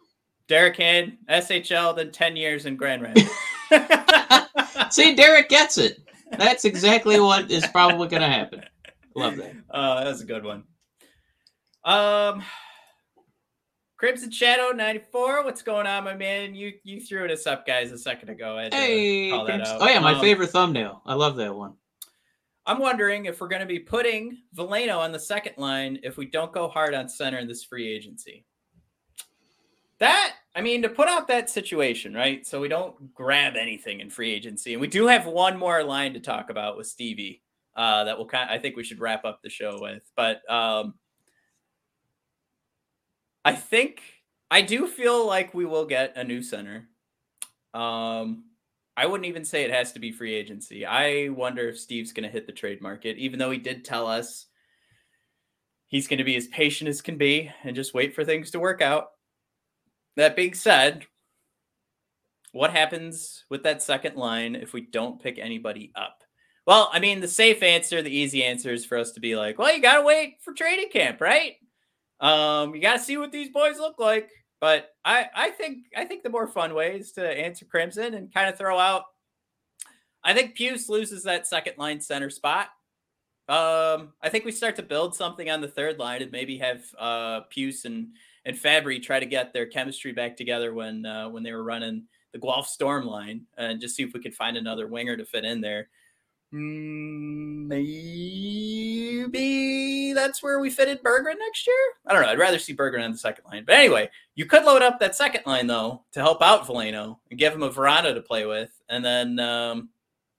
[0.48, 3.30] Derek Hand, SHL, then 10 years in Grand Rapids.
[4.90, 5.98] see, Derek gets it.
[6.36, 8.64] That's exactly what is probably going to happen.
[9.14, 9.52] Love that.
[9.70, 10.64] Uh, that was a good one.
[11.84, 12.42] Um,
[13.98, 15.44] Crimson Shadow 94.
[15.44, 16.54] What's going on, my man?
[16.54, 18.56] You you threw this up, guys, a second ago.
[18.56, 21.02] I had to Hey, oh yeah, my Um, favorite thumbnail.
[21.04, 21.74] I love that one.
[22.64, 26.26] I'm wondering if we're going to be putting Veleno on the second line if we
[26.26, 28.44] don't go hard on center in this free agency.
[29.98, 32.46] That, I mean, to put out that situation, right?
[32.46, 34.74] So we don't grab anything in free agency.
[34.74, 37.42] And we do have one more line to talk about with Stevie
[37.74, 40.02] uh, that will kind I think we should wrap up the show with.
[40.14, 40.94] But um,
[43.48, 44.02] I think
[44.50, 46.86] I do feel like we will get a new center.
[47.72, 48.44] Um,
[48.94, 50.84] I wouldn't even say it has to be free agency.
[50.84, 54.06] I wonder if Steve's going to hit the trade market, even though he did tell
[54.06, 54.46] us
[55.86, 58.60] he's going to be as patient as can be and just wait for things to
[58.60, 59.12] work out.
[60.16, 61.06] That being said,
[62.52, 66.22] what happens with that second line if we don't pick anybody up?
[66.66, 69.58] Well, I mean, the safe answer, the easy answer is for us to be like,
[69.58, 71.54] well, you got to wait for training camp, right?
[72.20, 74.30] Um, you got to see what these boys look like.
[74.60, 78.32] But I, I think I think the more fun way is to answer Crimson and
[78.32, 79.04] kind of throw out.
[80.24, 82.68] I think Puce loses that second line center spot.
[83.48, 86.82] Um, I think we start to build something on the third line and maybe have
[86.98, 88.08] uh, Puce and
[88.44, 92.04] and Fabbri try to get their chemistry back together when uh, when they were running
[92.32, 95.44] the Guelph Storm line and just see if we could find another winger to fit
[95.44, 95.88] in there.
[96.52, 97.66] Mm,
[99.28, 101.76] Maybe that's where we fitted Berggren next year.
[102.06, 102.28] I don't know.
[102.28, 103.64] I'd rather see Berggren on the second line.
[103.66, 107.38] But anyway, you could load up that second line though to help out Veleno and
[107.38, 109.90] give him a Vrana to play with, and then um,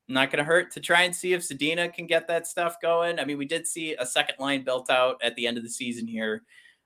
[0.07, 3.19] not going to hurt to try and see if Zadina can get that stuff going.
[3.19, 5.69] I mean, we did see a second line built out at the end of the
[5.69, 6.41] season here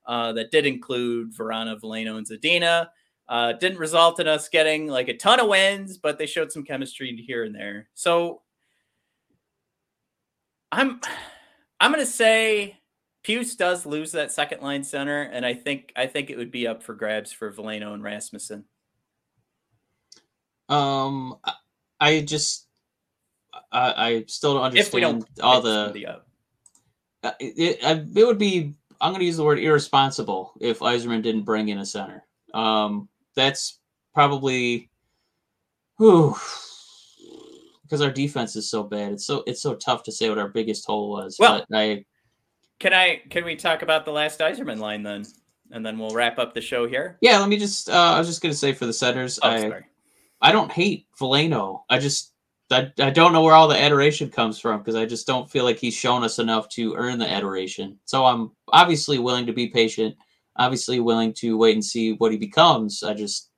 [0.05, 2.89] uh, that did include Vrana, Veleno, and Zadina.
[3.29, 6.65] Uh, didn't result in us getting like a ton of wins, but they showed some
[6.65, 7.87] chemistry here and there.
[7.93, 8.41] So
[10.73, 10.99] I'm
[11.79, 12.79] I'm gonna say
[13.23, 16.67] Puce does lose that second line center, and I think I think it would be
[16.67, 18.65] up for grabs for Veleno and Rasmussen.
[20.69, 21.37] Um,
[21.99, 22.67] I- just,
[23.71, 26.07] I, I still don't understand all the.
[26.07, 26.27] up.
[27.23, 28.73] uh, It, it, it would be.
[28.99, 32.23] I'm going to use the word irresponsible if Yzerman didn't bring in a center.
[32.53, 33.79] Um, that's
[34.13, 34.89] probably,
[35.97, 36.35] whew,
[37.93, 39.13] because our defense is so bad.
[39.13, 41.35] It's so it's so tough to say what our biggest hole was.
[41.39, 42.05] Well, but I
[42.79, 45.25] Can I can we talk about the last Yzerman line then,
[45.71, 47.17] and then we'll wrap up the show here?
[47.21, 47.39] yeah.
[47.39, 47.89] Let me just.
[47.89, 49.85] Uh, I was just going to say for the centers, Oh, I sorry.
[50.41, 51.83] I don't hate Veleno.
[51.89, 52.33] I just
[52.71, 55.63] I, I don't know where all the adoration comes from because I just don't feel
[55.63, 57.99] like he's shown us enough to earn the adoration.
[58.05, 60.15] So I'm obviously willing to be patient.
[60.57, 63.03] obviously willing to wait and see what he becomes.
[63.03, 63.49] I just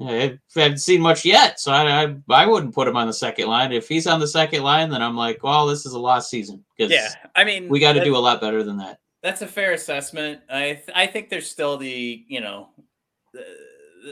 [0.00, 3.46] I haven't seen much yet, so I, I, I wouldn't put him on the second
[3.46, 3.70] line.
[3.70, 6.64] If he's on the second line, then I'm like, well, this is a lost season
[6.76, 8.98] because Yeah, I mean, we got to do a lot better than that.
[9.22, 10.40] That's a fair assessment.
[10.50, 12.70] I th- I think there's still the you know,
[13.32, 13.44] the,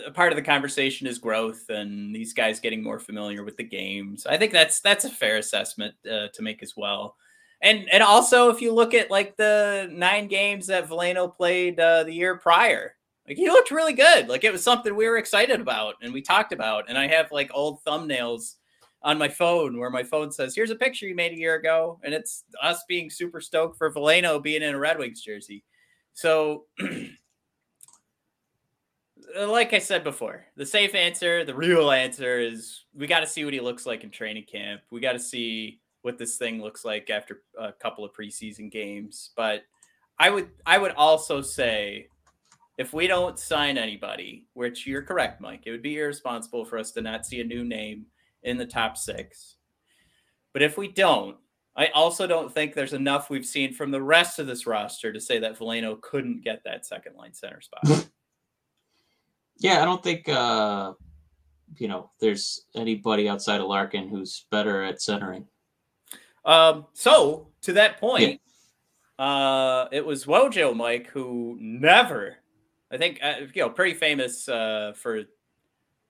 [0.07, 3.64] a part of the conversation is growth and these guys getting more familiar with the
[3.64, 4.24] games.
[4.24, 7.16] I think that's that's a fair assessment uh, to make as well.
[7.61, 12.05] And and also if you look at like the nine games that Veleno played uh,
[12.05, 12.95] the year prior,
[13.27, 14.29] like he looked really good.
[14.29, 16.89] Like it was something we were excited about and we talked about.
[16.89, 18.57] And I have like old thumbnails
[19.03, 22.01] on my phone where my phone says, "Here's a picture you made a year ago,"
[22.03, 25.64] and it's us being super stoked for Veleno being in a Red Wings jersey.
[26.14, 26.66] So,
[29.39, 33.45] like I said before, the safe answer, the real answer is we got to see
[33.45, 34.83] what he looks like in training camp.
[34.91, 39.31] We got to see what this thing looks like after a couple of preseason games.
[39.37, 39.62] But
[40.18, 42.09] I would, I would also say.
[42.79, 46.91] If we don't sign anybody, which you're correct, Mike, it would be irresponsible for us
[46.93, 48.07] to not see a new name
[48.43, 49.57] in the top six.
[50.53, 51.37] But if we don't,
[51.77, 55.20] I also don't think there's enough we've seen from the rest of this roster to
[55.20, 58.09] say that Veleno couldn't get that second line center spot.
[59.59, 60.93] Yeah, I don't think uh,
[61.79, 65.47] you know there's anybody outside of Larkin who's better at centering.
[66.45, 68.41] um, so to that point,
[69.18, 72.37] uh, it was Wojo Mike who never,
[72.93, 75.22] I think, uh, you know, pretty famous uh, for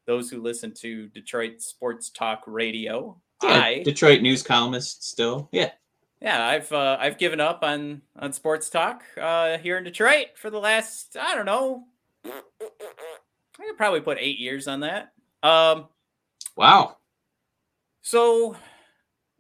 [0.07, 3.17] those who listen to Detroit sports talk radio.
[3.43, 5.49] Yeah, I Detroit news columnist still.
[5.53, 5.71] Yeah,
[6.21, 10.51] yeah, I've uh, I've given up on on sports talk uh, here in Detroit for
[10.51, 11.85] the last I don't know.
[12.25, 15.13] I could probably put eight years on that.
[15.43, 15.89] Um,
[16.57, 16.99] wow.
[18.03, 18.57] so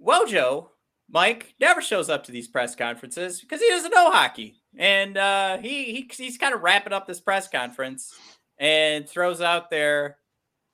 [0.04, 0.68] Wojo
[1.08, 5.58] Mike never shows up to these press conferences because he doesn't know hockey, and uh,
[5.58, 8.14] he, he he's kind of wrapping up this press conference
[8.58, 10.18] and throws out there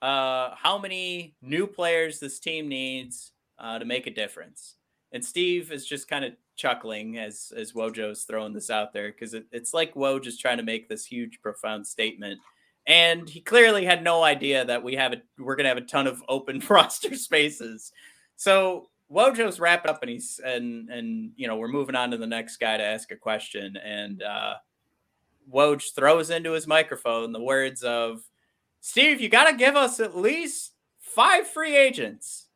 [0.01, 4.75] uh, how many new players this team needs uh, to make a difference.
[5.11, 9.33] And Steve is just kind of chuckling as as Wojo's throwing this out there because
[9.33, 12.39] it, it's like Woj is trying to make this huge, profound statement,
[12.85, 16.07] and he clearly had no idea that we have a we're gonna have a ton
[16.07, 17.91] of open roster spaces.
[18.35, 22.27] So Wojo's wrapped up and he's and and you know we're moving on to the
[22.27, 24.55] next guy to ask a question and uh
[25.51, 28.21] Woj throws into his microphone the words of
[28.81, 32.47] Steve, you got to give us at least five free agents.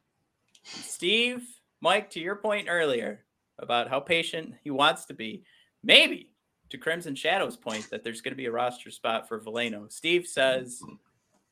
[0.63, 1.45] Steve,
[1.81, 3.25] Mike, to your point earlier
[3.59, 5.43] about how patient he wants to be,
[5.83, 6.29] maybe
[6.69, 9.91] to Crimson Shadow's point that there's going to be a roster spot for Veleno.
[9.91, 10.81] Steve says,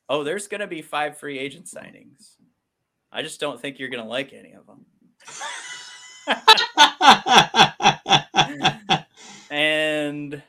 [0.08, 2.36] "Oh, there's going to be five free agent signings.
[3.12, 4.86] I just don't think you're going to like any of them."
[9.50, 10.42] And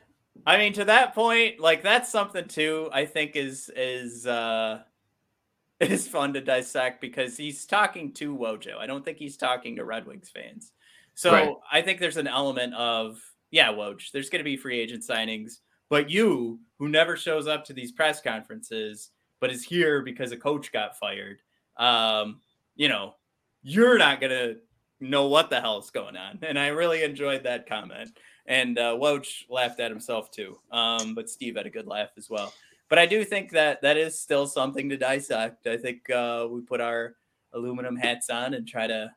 [0.45, 2.89] I mean, to that point, like that's something too.
[2.91, 4.81] I think is is uh
[5.79, 8.77] is fun to dissect because he's talking to Wojo.
[8.77, 10.71] I don't think he's talking to Red Wings fans.
[11.15, 11.53] So Right.
[11.71, 13.19] I think there's an element of
[13.51, 14.11] yeah, Woj.
[14.11, 15.59] There's going to be free agent signings,
[15.89, 20.37] but you, who never shows up to these press conferences, but is here because a
[20.37, 21.37] coach got fired,
[21.77, 22.41] um,
[22.75, 23.13] you know,
[23.63, 24.57] you're not going to
[24.99, 26.39] know what the hell is going on.
[26.43, 28.11] And I really enjoyed that comment.
[28.45, 30.57] And uh, Woj laughed at himself too.
[30.71, 32.53] Um, but Steve had a good laugh as well.
[32.89, 35.65] But I do think that that is still something to dissect.
[35.65, 37.15] I think uh, we put our
[37.53, 39.11] aluminum hats on and try to.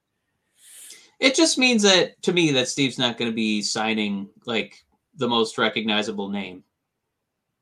[1.21, 4.85] it just means that to me that Steve's not going to be signing like
[5.17, 6.63] the most recognizable name.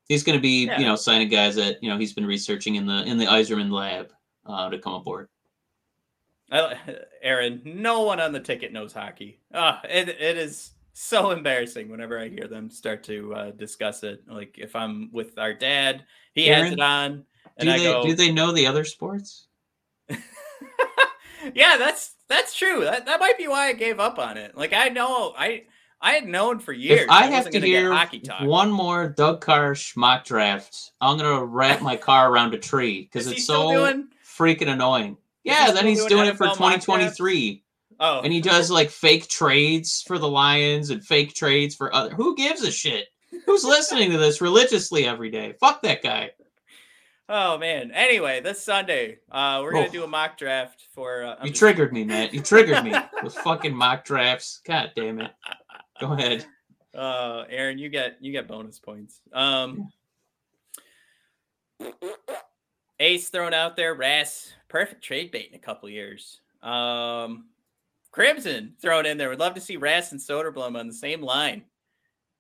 [0.09, 0.79] He's going to be, Yeah.
[0.79, 3.71] you know, signing guys that you know he's been researching in the in the Yzerman
[3.73, 4.13] lab
[4.47, 5.29] uh, to come aboard.
[6.55, 6.77] I,
[7.23, 9.41] Aaron, no one on the ticket knows hockey.
[9.53, 14.23] Ah, it, it is so embarrassing whenever I hear them start to uh, discuss it.
[14.29, 17.25] Like if I'm with our dad, he has it on,
[17.57, 19.47] and Do I they go, do they know the other sports?
[20.09, 22.85] yeah, that's that's true.
[22.85, 24.57] That, that might be why I gave up on it.
[24.57, 25.65] Like I know I
[26.01, 27.03] I had known for years.
[27.03, 28.43] If I have to hear hockey talk.
[28.43, 33.27] one more Doug Carr mock draft, I'm gonna wrap my car around a tree because
[33.27, 35.17] it's so doing- freaking annoying.
[35.45, 37.63] Yeah, then he's doing doing it for NFL mock 2023.
[38.01, 42.15] oh, and he does like fake trades for the Lions and fake trades for other.
[42.15, 43.07] Who gives a shit?
[43.47, 45.55] Who's listening to this religiously every day?
[45.61, 46.31] Fuck that guy.
[47.29, 47.91] oh man.
[47.93, 49.93] Anyway, this Sunday, uh, we're gonna Oh.
[49.93, 51.25] do a mock draft for.
[51.25, 52.31] Uh, You just- triggered me, man.
[52.33, 54.61] You triggered me with fucking mock drafts.
[54.67, 55.31] God damn it.
[56.01, 56.47] Go ahead.
[56.95, 59.21] Uh, Aaron, you get you get bonus points.
[59.33, 59.91] Um,
[63.01, 63.95] Ace thrown out there.
[63.95, 66.41] Rass, perfect trade bait in a couple years.
[66.61, 67.45] Um,
[68.11, 69.29] Crimson thrown in there.
[69.29, 71.63] Would love to see Rass and Soderblom on the same line.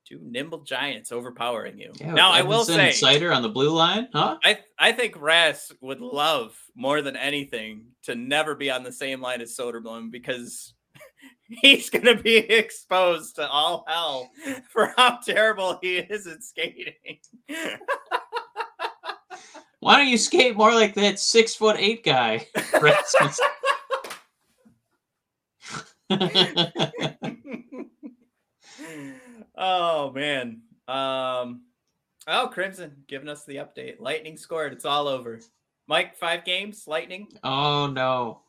[0.05, 1.93] two nimble giants overpowering you.
[2.01, 4.39] Yeah, now I will say, Seider on the blue line, huh?
[4.43, 9.21] I I think Rass would love more than anything to never be on the same
[9.21, 10.75] line as Soderblom because
[11.47, 14.29] he's going to be exposed to all hell
[14.71, 16.95] for how terrible he is at skating.
[19.85, 22.47] Why don't you skate more like that six foot eight guy?
[22.81, 23.39] Rasmus?
[29.57, 30.63] oh man.
[30.89, 31.63] Um
[32.27, 34.01] oh Crimson giving us the update.
[34.01, 34.73] Lightning scored.
[34.73, 35.41] It's all over.
[35.87, 37.29] Mike, five games, Lightning.
[37.45, 38.41] oh no.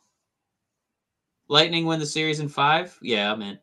[1.50, 2.98] Lightning win the series in five?
[3.02, 3.60] Yeah, I'm in.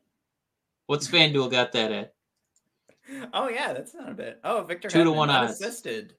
[0.89, 2.15] What's FanDuel got that at?
[3.33, 4.41] Oh yeah, that's not a bit.
[4.45, 5.61] Oh, Victor Two to one odds.
[5.61, 6.15] unassisted.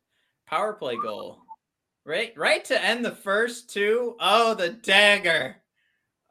[0.45, 1.43] Power play goal.
[2.06, 4.16] Right, right to end the first two.
[4.20, 5.58] Oh, the dagger.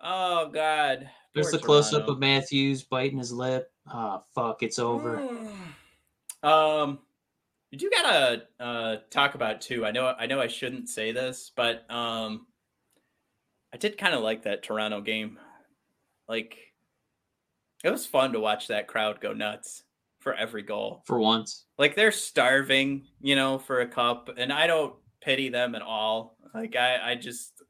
[0.00, 1.08] Oh God.
[1.34, 3.70] There's Poor the close up of Matthews biting his lip.
[3.86, 5.28] Ah, fuck, it's over.
[6.44, 6.98] Um,
[7.70, 9.86] did you gotta uh talk about too?
[9.86, 12.48] I know, I know, I shouldn't say this, but um,
[13.72, 15.38] I did kind of like that Toronto game.
[16.28, 16.58] Like,
[17.84, 19.84] it was fun to watch that crowd go nuts
[20.18, 21.02] for every goal.
[21.06, 21.64] For once.
[21.78, 26.36] Like they're starving, you know, for a cup, and I don't pity them at all.
[26.54, 27.62] Like I, I just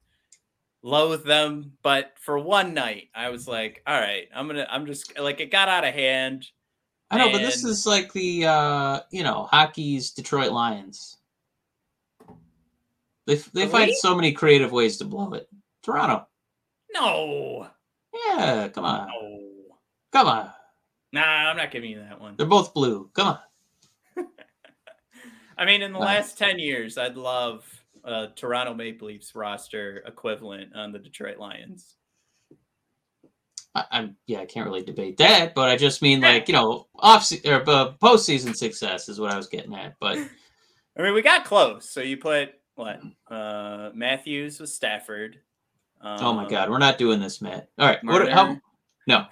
[0.82, 1.72] loathe them.
[1.82, 5.50] But for one night, I was like, all right, I'm gonna, I'm just like it
[5.50, 6.46] got out of hand.
[7.10, 11.18] I know, but this is like the uh, you know, hockey's Detroit Lions.
[13.26, 15.46] They they The find so many creative ways to blow it.
[15.82, 16.26] Toronto.
[16.94, 17.68] No,
[18.28, 19.08] Yeah, come on.
[19.08, 19.40] no,
[20.12, 20.50] Come on.
[21.12, 22.34] nah, I'm not giving you that one.
[22.36, 23.10] They're both blue.
[23.14, 23.38] Come on.
[25.58, 27.64] I mean, in the last ten years, I'd love
[28.04, 31.96] a Toronto Maple Leafs roster equivalent on the Detroit Lions.
[33.74, 36.88] I, I'm yeah, I can't really debate that, but I just mean like you know,
[36.96, 39.94] off se- or uh, postseason success is what I was getting at.
[40.00, 40.18] But
[40.98, 41.88] I mean, we got close.
[41.88, 43.00] So you put what?
[43.28, 45.38] Uh, Matthews with Stafford.
[46.00, 47.68] Um, oh my god, we're not doing this, Matt.
[47.78, 48.28] All right, what?
[48.28, 48.56] How?
[49.06, 49.26] No.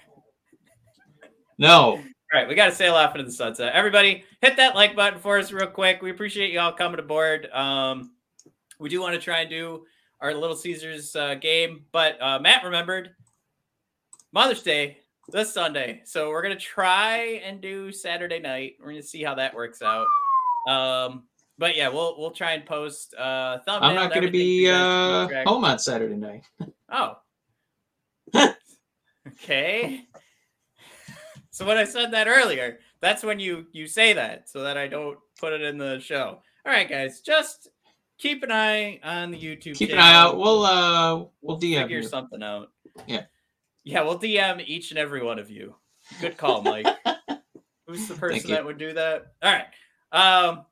[1.57, 2.01] No.
[2.33, 3.73] All right, we got to sail off into the sunset.
[3.73, 6.01] Everybody, hit that like button for us real quick.
[6.01, 7.51] We appreciate you all coming aboard.
[7.51, 8.11] Um,
[8.79, 9.85] we do want to try and do
[10.21, 13.09] our Little Caesars uh, game, but uh, Matt remembered
[14.31, 18.75] Mother's Day this Sunday, so we're gonna try and do Saturday night.
[18.79, 20.07] We're gonna see how that works out.
[20.69, 21.23] Um,
[21.57, 23.89] but yeah, we'll we'll try and post uh, thumbnail.
[23.89, 26.43] I'm not going to be you guys to uh, home on Saturday night.
[26.89, 27.17] Oh.
[29.27, 30.07] okay.
[31.51, 34.87] So when I said that earlier, that's when you you say that so that I
[34.87, 36.39] don't put it in the show.
[36.65, 37.69] All right, guys, just
[38.17, 39.75] keep an eye on the YouTube.
[39.75, 40.37] Keep an eye out.
[40.37, 42.07] We'll uh, we'll DM figure you.
[42.07, 42.69] something out.
[43.05, 43.23] Yeah.
[43.83, 45.75] Yeah, we'll DM each and every one of you.
[46.19, 46.85] Good call, Mike.
[47.87, 49.33] Who's the person that would do that?
[49.41, 49.65] All right.
[50.11, 50.65] Um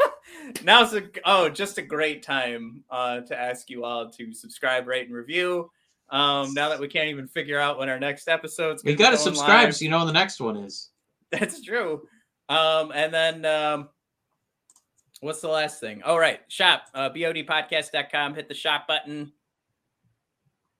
[0.64, 5.06] now's a oh just a great time uh to ask you all to subscribe, rate,
[5.06, 5.70] and review.
[6.10, 9.16] Um now that we can't even figure out when our next episode's gonna got to
[9.16, 9.76] subscribe live.
[9.76, 10.90] so you know when the next one is.
[11.30, 12.02] That's true.
[12.48, 13.88] Um, and then um,
[15.20, 16.02] what's the last thing?
[16.02, 16.40] All right, right.
[16.48, 18.34] Shop, uh, bodpodcast.com.
[18.34, 19.32] Hit the shop button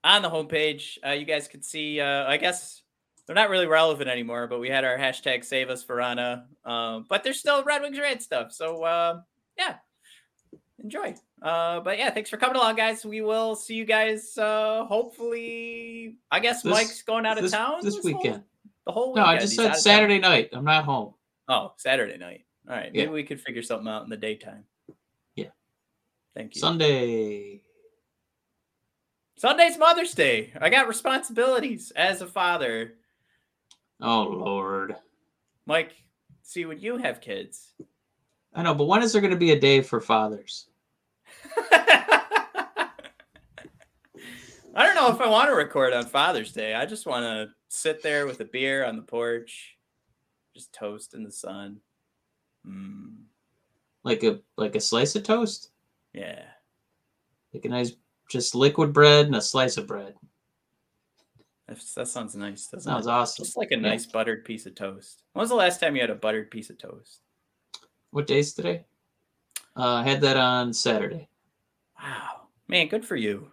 [0.03, 0.99] on the homepage.
[1.07, 2.83] Uh, you guys can see, uh, I guess
[3.26, 6.45] they're not really relevant anymore, but we had our hashtag save us Vrana.
[6.64, 8.53] Um, but there's still Red Wings Red stuff.
[8.53, 9.20] So, uh,
[9.57, 9.76] yeah,
[10.83, 11.14] enjoy.
[11.43, 13.05] Uh, but yeah, thanks for coming along, guys.
[13.05, 16.16] We will see you guys, uh, hopefully.
[16.31, 18.45] I guess This- Mike's going out of this, town this whole- weekend.
[18.87, 19.81] the whole No, I just said of town.
[19.81, 20.51] Saturday night.
[20.53, 21.14] I'm not home.
[21.49, 22.45] Oh, Saturday night.
[22.68, 22.91] All right.
[22.95, 23.03] Yeah.
[23.03, 24.64] Maybe we could figure something out in the daytime.
[25.35, 25.51] Yeah.
[26.35, 26.61] Thank you.
[26.61, 27.62] Sunday.
[29.37, 30.53] Sunday's Mother's Day.
[30.61, 32.95] I got responsibilities as a father.
[34.01, 34.97] Oh Lord.
[35.66, 35.93] Mike,
[36.43, 37.74] see, when you have kids.
[38.55, 40.66] I know, but when is there going to be a day for fathers?
[44.75, 46.75] I don't know if I want to record on Father's Day.
[46.75, 49.77] I just want to sit there with a beer on the porch,
[50.55, 51.81] just toast in the sun.
[52.67, 53.17] Mm,
[54.05, 55.71] Like a like a slice of toast,
[56.13, 56.43] yeah.
[57.55, 57.93] like a nice
[58.29, 60.15] just liquid bread and a slice of bread.
[61.67, 62.67] That's, that sounds nice.
[62.67, 63.11] Doesn't Sounds it?
[63.11, 63.45] awesome.
[63.45, 63.81] Just like a Yeah.
[63.83, 65.23] nice buttered piece of toast.
[65.33, 67.21] When was the last time you had a buttered piece of toast?
[68.11, 68.85] What day's today?
[69.77, 71.29] Uh, I had that on Saturday.
[72.03, 72.49] Wow.
[72.69, 73.51] Man, good for you.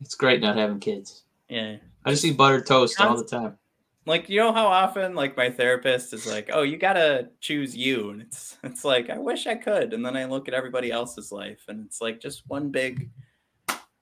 [0.00, 1.24] It's great not having kids.
[1.48, 1.76] Yeah.
[2.04, 3.58] I just eat buttered toast all the time.
[4.06, 7.76] Like you know how often like my therapist is like, "Oh, you got to choose
[7.76, 10.90] you." And it's it's like, "I wish I could." And then I look at everybody
[10.90, 13.10] else's life and it's like just one big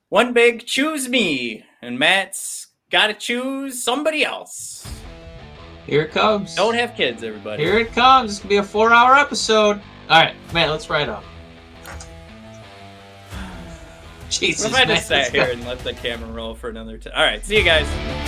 [0.09, 1.65] one big choose me.
[1.83, 4.87] And Matt's got to choose somebody else.
[5.87, 6.55] Here it comes.
[6.55, 7.65] Don't have kids, everybody.
[7.65, 8.33] Here it comes.
[8.33, 9.81] It's gonna be a four-hour episode.
[10.09, 10.71] All right, man.
[10.71, 11.25] Let's write up.
[14.31, 14.71] Jesus.
[14.71, 17.13] What if I just sat this here and let the camera roll for another time?
[17.17, 18.28] All right, see you guys.